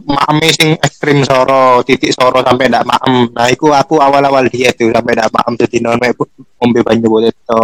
Mami 0.03 0.49
sing 0.51 0.75
ekstrim 0.81 1.23
soro, 1.23 1.85
titik 1.87 2.11
soro 2.11 2.43
sampai 2.43 2.71
ndak 2.73 2.87
maem. 2.89 3.31
Nah, 3.31 3.47
iku 3.53 3.71
aku 3.71 4.03
awal-awal 4.03 4.51
diet 4.51 4.75
tuh 4.75 4.91
sampai 4.91 5.15
ndak 5.15 5.31
maem 5.31 5.53
jadi 5.61 5.77
non 5.85 5.99
mek 6.01 6.19
ombe 6.59 6.81
banyu 6.83 7.07
boleh 7.07 7.31
to. 7.31 7.63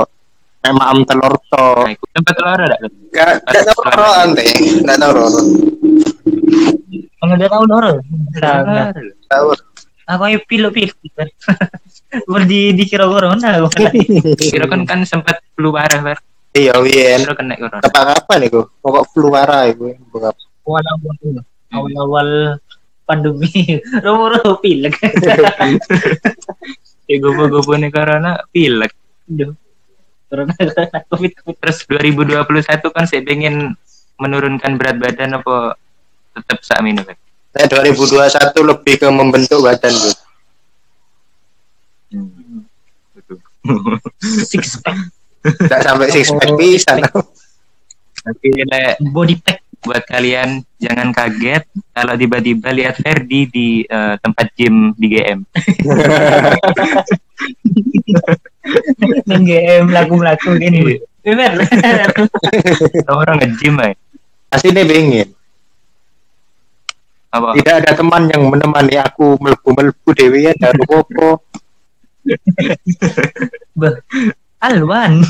Mek 0.62 0.74
maem 0.76 0.98
telur 1.08 1.34
to. 1.50 1.68
Nah, 1.86 1.92
itu 1.92 2.04
tempat 2.14 2.34
telur 2.36 2.60
ada. 2.60 2.76
Enggak 2.82 3.42
enggak 3.42 3.64
tahu 3.66 3.80
ro 3.88 4.08
ante, 4.20 4.44
enggak 4.84 4.98
tahu 5.00 5.12
ro. 5.16 5.26
Kalau 7.20 7.36
tahu 7.36 7.64
doro. 7.68 7.92
Sangat. 8.32 8.96
Tahu. 9.28 9.46
Aku 10.10 10.22
ayo 10.26 10.38
pilok 10.48 10.72
pilok. 10.74 11.28
Berdi 12.32 12.74
dikira 12.74 13.06
corona. 13.06 13.60
Kira 14.40 14.66
kan 14.66 14.82
kan 14.88 15.00
sempat 15.04 15.44
flu 15.54 15.70
parah, 15.70 16.00
ber. 16.00 16.18
Iya. 16.56 16.74
Kira 16.80 17.34
kena 17.36 17.54
corona. 17.60 17.84
Apa 17.84 18.00
kapan 18.16 18.48
iku? 18.48 18.60
Pokok 18.80 19.04
flu 19.12 19.28
parah 19.30 19.68
iku. 19.68 19.92
Pokok 20.10 20.34
Awal-awal 20.64 21.44
awal-awal 21.76 22.58
pandemi. 23.06 23.80
Romo-romo 24.04 24.58
pilek. 24.62 24.96
Ya 27.10 27.18
gopo-gopo 27.18 27.74
nih 27.74 27.90
corona 27.90 28.38
pilek. 28.54 28.94
Corona 30.30 30.54
covid 31.10 31.32
covid. 31.42 31.58
Terus 31.58 31.78
2021 31.90 32.94
kan 32.94 33.02
saya 33.10 33.26
pengen 33.26 33.74
menurunkan 34.14 34.78
berat 34.78 35.02
badan 35.02 35.42
apa 35.42 35.74
tetap 36.38 36.62
sak 36.62 36.78
minum. 36.86 37.02
Saya 37.50 37.66
2021 37.66 38.54
lebih 38.62 38.94
ke 39.02 39.10
membentuk 39.10 39.58
badan 39.58 39.90
tuh. 39.90 40.14
Betul. 43.18 43.38
Six 44.22 44.78
pack 44.86 45.10
Enggak 45.40 45.80
sampai 45.82 46.08
six 46.14 46.30
pack 46.30 46.52
bisa. 46.54 46.94
Tapi 48.22 48.48
body 49.02 49.34
pack. 49.42 49.66
Buat 49.80 50.04
kalian 50.04 50.60
jangan 50.76 51.08
kaget 51.12 51.64
kalau 51.96 52.12
tiba-tiba 52.16 52.68
lihat 52.72 53.00
Ferdi 53.00 53.48
di 53.48 53.68
eh, 53.84 54.14
tempat 54.20 54.52
gym 54.56 54.92
di 54.96 55.06
GM. 55.16 55.40
Neng 59.28 59.42
GM 59.48 59.84
laku-laku 59.88 60.60
gini. 60.60 61.00
Bener. 61.24 61.64
Orang 63.12 63.40
nge-gym 63.40 63.76
aja. 63.80 63.96
Aslinya 64.50 64.82
pengen. 64.84 65.28
Apa? 67.30 67.54
Tidak 67.54 67.74
ada 67.84 67.90
teman 67.94 68.26
yang 68.26 68.50
menemani 68.50 68.98
aku 68.98 69.38
melbu-melbu 69.38 70.10
dewi 70.18 70.50
ya 70.50 70.52
dari 70.58 70.82
popo. 70.82 71.46
Alwan. 74.60 75.22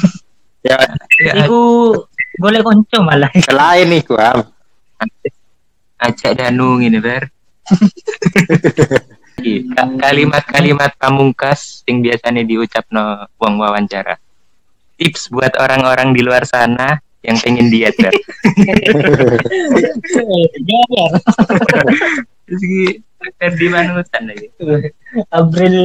Ya 0.64 0.76
Ya, 1.20 1.44
Iku 1.44 1.92
boleh 2.38 2.60
konco 2.62 3.02
malah. 3.02 3.30
selain 3.48 3.90
itu 3.90 4.14
am. 4.14 4.46
ajak 6.00 6.32
Danu 6.38 6.78
gini 6.78 7.00
ber. 7.00 7.26
Ka- 9.72 9.96
Kalimat-kalimat 9.96 10.92
pamungkas 11.00 11.80
yang 11.88 12.04
biasanya 12.04 12.44
diucap 12.44 12.84
no 12.92 13.24
uang 13.40 13.56
wawancara. 13.56 14.20
Tips 15.00 15.32
buat 15.32 15.56
orang-orang 15.56 16.12
di 16.12 16.20
luar 16.20 16.44
sana 16.44 17.00
yang 17.24 17.40
pengen 17.40 17.72
diet 17.72 17.96
ber. 17.96 18.10
Ferdi 23.36 23.66
Manutan 23.68 24.22
lagi. 24.32 24.48
April 25.32 25.76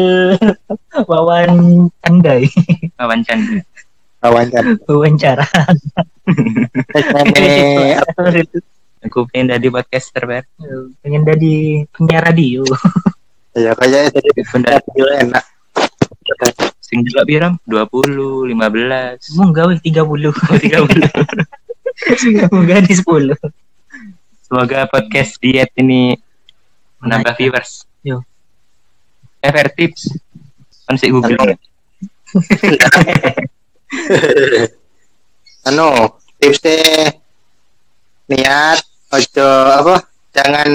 wawan 1.08 1.52
andai 2.08 2.48
Wawancara. 2.96 3.60
Wawancara. 4.24 4.70
wawancara. 4.88 5.46
Eh, 6.26 7.94
Aku 9.06 9.30
pengen 9.30 9.54
jadi 9.54 9.70
podcaster 9.70 10.26
ber. 10.26 10.50
Pengen 11.06 11.22
jadi 11.22 11.86
penyiar 11.94 12.26
radio. 12.26 12.66
Ya 13.54 13.78
kayaknya 13.78 14.18
tadi 14.18 14.42
Bener. 14.50 14.82
radio 14.82 15.06
enak. 15.22 15.46
Sing 16.82 17.06
delok 17.06 17.30
biram 17.30 17.54
20, 17.70 18.50
15. 18.50 19.38
Mau 19.38 19.54
gawe 19.54 19.78
30. 19.78 20.02
Oh, 20.02 20.34
30. 20.34 20.90
Mau 22.50 22.66
gawe 22.66 22.82
10. 22.82 23.38
Semoga 24.46 24.86
podcast 24.90 25.38
diet 25.38 25.70
ini 25.78 26.18
menambah 27.02 27.34
viewers. 27.38 27.86
Yo. 28.02 28.26
Ever 29.46 29.70
tips. 29.70 30.10
Kan 30.90 30.98
sih 30.98 31.14
Google. 31.14 31.38
anu 35.66 36.14
tipsnya 36.38 37.14
niat 38.30 38.80
ojo 39.14 39.50
apa 39.82 39.96
jangan 40.34 40.70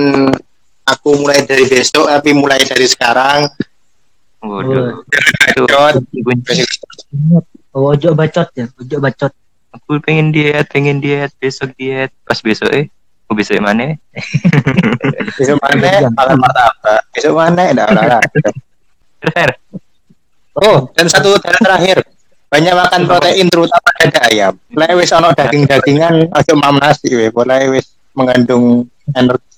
aku 0.91 1.09
mulai 1.23 1.47
dari 1.47 1.65
besok 1.71 2.11
tapi 2.11 2.35
mulai 2.35 2.63
dari 2.67 2.87
sekarang. 2.89 3.47
Waduh. 4.41 5.05
bacot. 6.25 6.65
Oh, 7.71 7.93
ojo 7.93 8.09
bacot 8.17 8.49
ya, 8.57 8.67
ojo 8.67 8.97
bacot. 8.99 9.33
Aku 9.71 10.03
pengen 10.03 10.35
diet, 10.35 10.67
pengen 10.67 10.99
diet, 10.99 11.31
besok 11.39 11.71
diet. 11.79 12.11
Pas 12.27 12.41
besok 12.43 12.73
eh, 12.75 12.91
oh 13.31 13.35
besok 13.37 13.63
mana? 13.63 13.95
besok 15.39 15.61
mana? 15.65 16.11
Makan 16.11 16.37
martabak 16.41 17.01
besok 17.15 17.33
mana? 17.39 17.63
Enggak 17.71 17.87
olahraga 17.95 18.51
Ter, 19.21 19.51
oh. 20.57 20.89
Dan 20.97 21.07
satu 21.13 21.37
terakhir 21.39 22.01
banyak 22.51 22.75
makan 22.75 23.01
protein 23.07 23.47
terutama 23.47 23.91
dada 24.03 24.21
ayam 24.27 24.55
mulai 24.75 24.93
wis 24.99 25.15
ono 25.15 25.31
daging 25.31 25.71
dagingan 25.71 26.27
ojo 26.35 26.53
mam 26.59 26.77
nasi 26.83 27.07
we 27.15 27.31
mulai 27.31 27.71
wis 27.71 27.95
mengandung 28.19 28.91
energi 29.15 29.55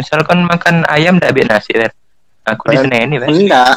misalkan 0.00 0.48
makan 0.48 0.88
ayam 0.88 1.20
ndak 1.20 1.36
biar 1.36 1.48
nasi 1.52 1.76
ter. 1.76 1.92
Aku 2.48 2.72
di 2.72 2.80
sana 2.80 3.04
ini, 3.04 3.20
Bes. 3.20 3.28
enggak 3.28 3.76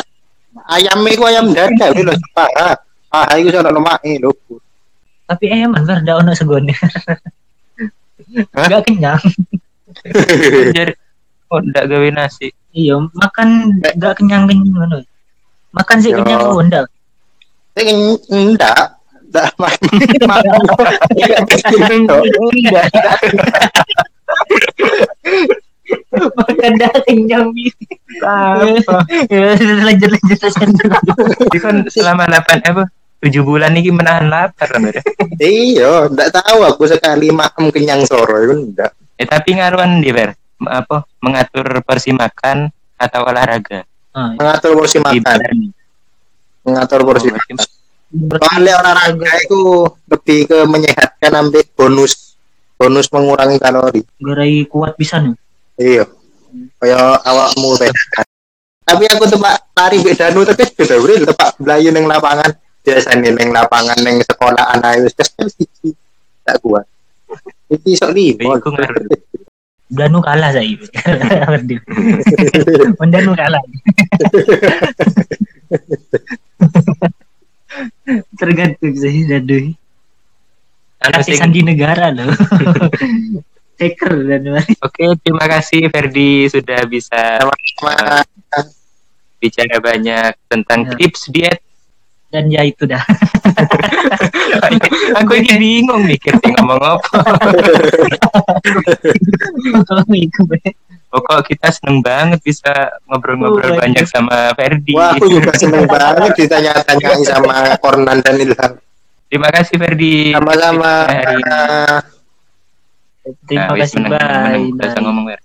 ayam 0.72 1.04
itu 1.04 1.24
ayam 1.28 1.52
dada 1.52 1.92
wih 1.92 2.08
lo 2.08 2.16
parah 2.32 2.80
ah 3.12 3.36
itu 3.36 3.52
soal 3.52 3.68
lemak 3.68 4.00
lho 4.08 4.32
Tapi 5.28 5.48
eman 5.48 5.88
bar 5.88 6.04
da 6.04 6.20
ono 6.20 6.36
segone. 6.36 6.76
Hah? 8.56 8.68
Gak 8.68 8.84
kenyang. 8.84 9.20
Jadi 10.76 10.92
oh 11.52 11.60
ndak 11.64 11.88
gawe 11.88 12.08
nasi. 12.12 12.52
Iya, 12.76 13.00
makan 13.16 13.80
gak 13.96 14.20
kenyang-kenyang 14.20 14.76
ngono. 14.76 14.98
Makan 15.72 15.98
sih 16.04 16.12
kenyang 16.12 16.52
oh, 16.52 16.60
ndak. 16.60 16.92
Tapi 17.72 17.92
enggak 18.32 19.00
enggak 19.32 19.48
enggak 19.58 19.76
Makan 26.12 26.72
dah 26.80 26.92
kenyang. 27.04 27.52
Lanjut 28.24 29.84
lanjut 29.84 30.10
lanjut. 30.12 30.40
Jadi 31.48 31.60
kan 31.60 31.76
selama 31.88 32.28
8 32.28 32.64
apa? 32.64 32.84
7 33.22 33.38
bulan 33.46 33.78
ini 33.78 33.94
menahan 33.94 34.34
lapar 34.34 34.66
kan 34.66 34.82
iya 35.38 36.10
enggak 36.10 36.34
tahu 36.34 36.66
aku 36.66 36.90
sekali 36.90 37.30
makan 37.30 37.70
kenyang 37.70 38.02
sore 38.02 38.50
itu 38.50 38.66
enggak 38.66 38.98
Eh 39.22 39.30
tapi 39.30 39.54
ngaruan 39.54 40.02
di 40.02 40.10
Ber. 40.10 40.34
Apa? 40.66 41.06
Mengatur 41.22 41.86
porsi 41.86 42.10
makan 42.10 42.74
atau 42.98 43.22
olahraga. 43.22 43.86
Ah, 44.18 44.34
mengatur 44.34 44.82
porsi 44.82 44.98
makan. 44.98 45.70
Mengatur 46.66 47.06
porsi 47.06 47.30
Oh, 47.32 47.38
makan 47.38 47.56
soalnya 48.12 48.76
olahraga 48.84 49.30
itu 49.40 49.88
lebih 50.12 50.40
ke 50.44 50.68
menyehatkan 50.68 51.32
ambil 51.32 51.64
bonus 51.80 52.36
bonus 52.76 53.08
mengurangi 53.08 53.56
kalori 53.56 54.04
gerai 54.20 54.68
kuat 54.68 55.00
bisa 55.00 55.24
nih. 55.24 55.32
iya 55.80 56.04
kayak 56.84 57.24
awakmu 57.24 57.72
sehat 57.80 58.28
tapi 58.84 59.08
aku 59.08 59.32
tempat 59.32 59.64
lari 59.80 60.04
beda 60.04 60.28
nu 60.36 60.44
tapi 60.44 60.68
beda 60.76 61.00
bro 61.00 61.24
tempat 61.24 61.56
belayu 61.56 61.96
neng 61.96 62.12
lapangan 62.12 62.52
biasanya 62.84 63.32
neng 63.32 63.56
lapangan 63.56 63.96
neng 64.04 64.20
sekolah 64.28 64.76
anak 64.76 65.00
itu 65.00 65.08
terus 65.16 65.56
siji 65.56 65.96
tak 66.44 66.60
kuat 66.60 66.84
iki 67.72 67.96
sok 67.96 68.12
ngaruh. 68.12 69.08
Danu 69.92 70.24
kalah 70.24 70.56
saya. 70.56 70.72
Danu 73.12 73.36
kalah. 73.36 73.60
tergantung 78.42 78.92
sih 78.92 79.30
aduh 79.30 79.72
Kasih 81.02 81.34
sing- 81.34 81.40
sandi 81.40 81.62
negara 81.62 82.10
loh 82.10 82.30
hacker 83.82 84.14
dan 84.26 84.42
Oke, 84.80 85.04
terima 85.18 85.46
kasih 85.48 85.88
Ferdi 85.88 86.46
sudah 86.46 86.86
bisa 86.86 87.42
Sama 87.42 88.22
bicara 89.38 89.78
banyak 89.78 90.34
tentang 90.46 90.86
Ya. 90.86 90.94
tips 90.96 91.22
diet. 91.30 91.60
dan 92.30 92.46
ya 92.48 92.62
itu 92.62 92.86
dah 92.86 93.02
Aku 95.20 95.32
ini 95.36 95.84
bingung 95.84 96.08
nih 96.08 96.16
ngomong 96.56 96.80
apa. 96.80 97.12
Pokok 101.12 101.44
kita 101.44 101.68
seneng 101.76 102.00
banget 102.00 102.40
bisa 102.40 102.72
ngobrol-ngobrol 103.04 103.76
Oh, 103.76 103.80
banyak 103.84 104.08
sama 104.08 104.56
Ferdi. 104.56 104.96
Wah, 104.96 105.12
aku 105.12 105.28
juga 105.28 105.52
seneng 105.60 105.84
banget 105.84 106.40
ditanya-tanyain 106.40 107.22
sama 107.28 107.76
Kornan 107.84 108.24
dan 108.24 108.40
Ilham. 108.40 108.80
Terima 109.28 109.52
kasih 109.52 109.76
Ferdi. 109.76 110.32
Sama-sama. 110.32 111.08
Hari 111.12 111.36
ini. 111.36 111.52
terima 113.46 113.70
Nah, 113.70 113.78
kasih 113.78 113.98
menang, 114.00 114.12
bye 114.16 114.60
menang. 114.72 114.72
Bye. 114.80 115.04
ngomong 115.04 115.26
Fer. 115.28 115.42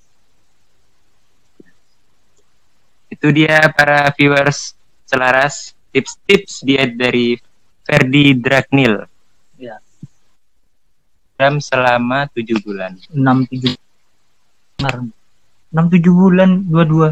Itu 3.10 3.26
dia 3.34 3.58
para 3.74 4.06
viewers 4.14 4.78
selaras 5.02 5.74
tips-tips 5.90 6.62
diet 6.62 6.94
dari 6.94 7.42
Ferdi 7.82 8.38
Dragnil. 8.38 9.02
Ya. 9.58 9.82
Program 11.34 11.58
selama 11.58 12.30
tujuh 12.30 12.58
bulan. 12.62 12.94
enam 13.10 13.46
tujuh 13.50 13.74
enam 15.76 15.92
tujuh 15.92 16.12
bulan 16.16 16.64
dua 16.64 16.84
dua 16.88 17.08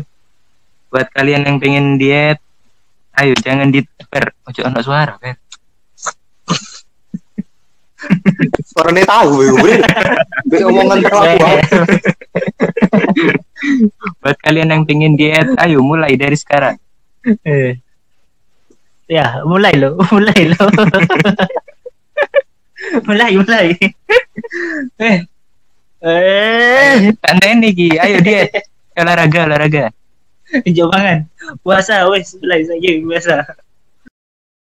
Buat 0.89 1.11
kalian 1.11 1.43
yang 1.43 1.59
pengen 1.59 1.99
diet, 1.99 2.39
ayo 3.19 3.35
jangan 3.43 3.67
di 3.67 3.83
Fer. 3.83 4.31
Ojo 4.47 4.63
ono 4.63 4.79
suara 4.79 5.19
Fer. 5.19 5.35
Orangnya 8.79 9.03
tahu, 9.03 9.59
gue. 9.59 9.83
Gue 10.47 10.63
omongan 10.63 11.03
terlalu 11.03 11.35
Buat 14.23 14.39
kalian 14.39 14.71
yang 14.71 14.87
pengen 14.87 15.19
diet, 15.19 15.51
ayo 15.59 15.83
mulai 15.83 16.15
dari 16.15 16.39
sekarang. 16.39 16.79
eh. 17.43 17.75
ya 19.05 19.45
mulai 19.45 19.77
lo 19.77 20.01
mulai 20.17 20.49
lo 20.49 20.65
mulai 23.09 23.37
mulai 23.37 23.69
eh 24.97 25.29
eh. 26.05 27.13
Tanda 27.19 27.47
ini 27.49 27.71
Ki, 27.73 27.89
ayo 27.97 28.21
diet. 28.21 28.53
Olahraga, 29.01 29.51
olahraga. 29.51 29.85
jangan 30.63 31.27
puasa 31.67 32.07
wes 32.07 32.39
mulai 32.39 32.63
saja 32.63 32.91
puasa 33.03 33.37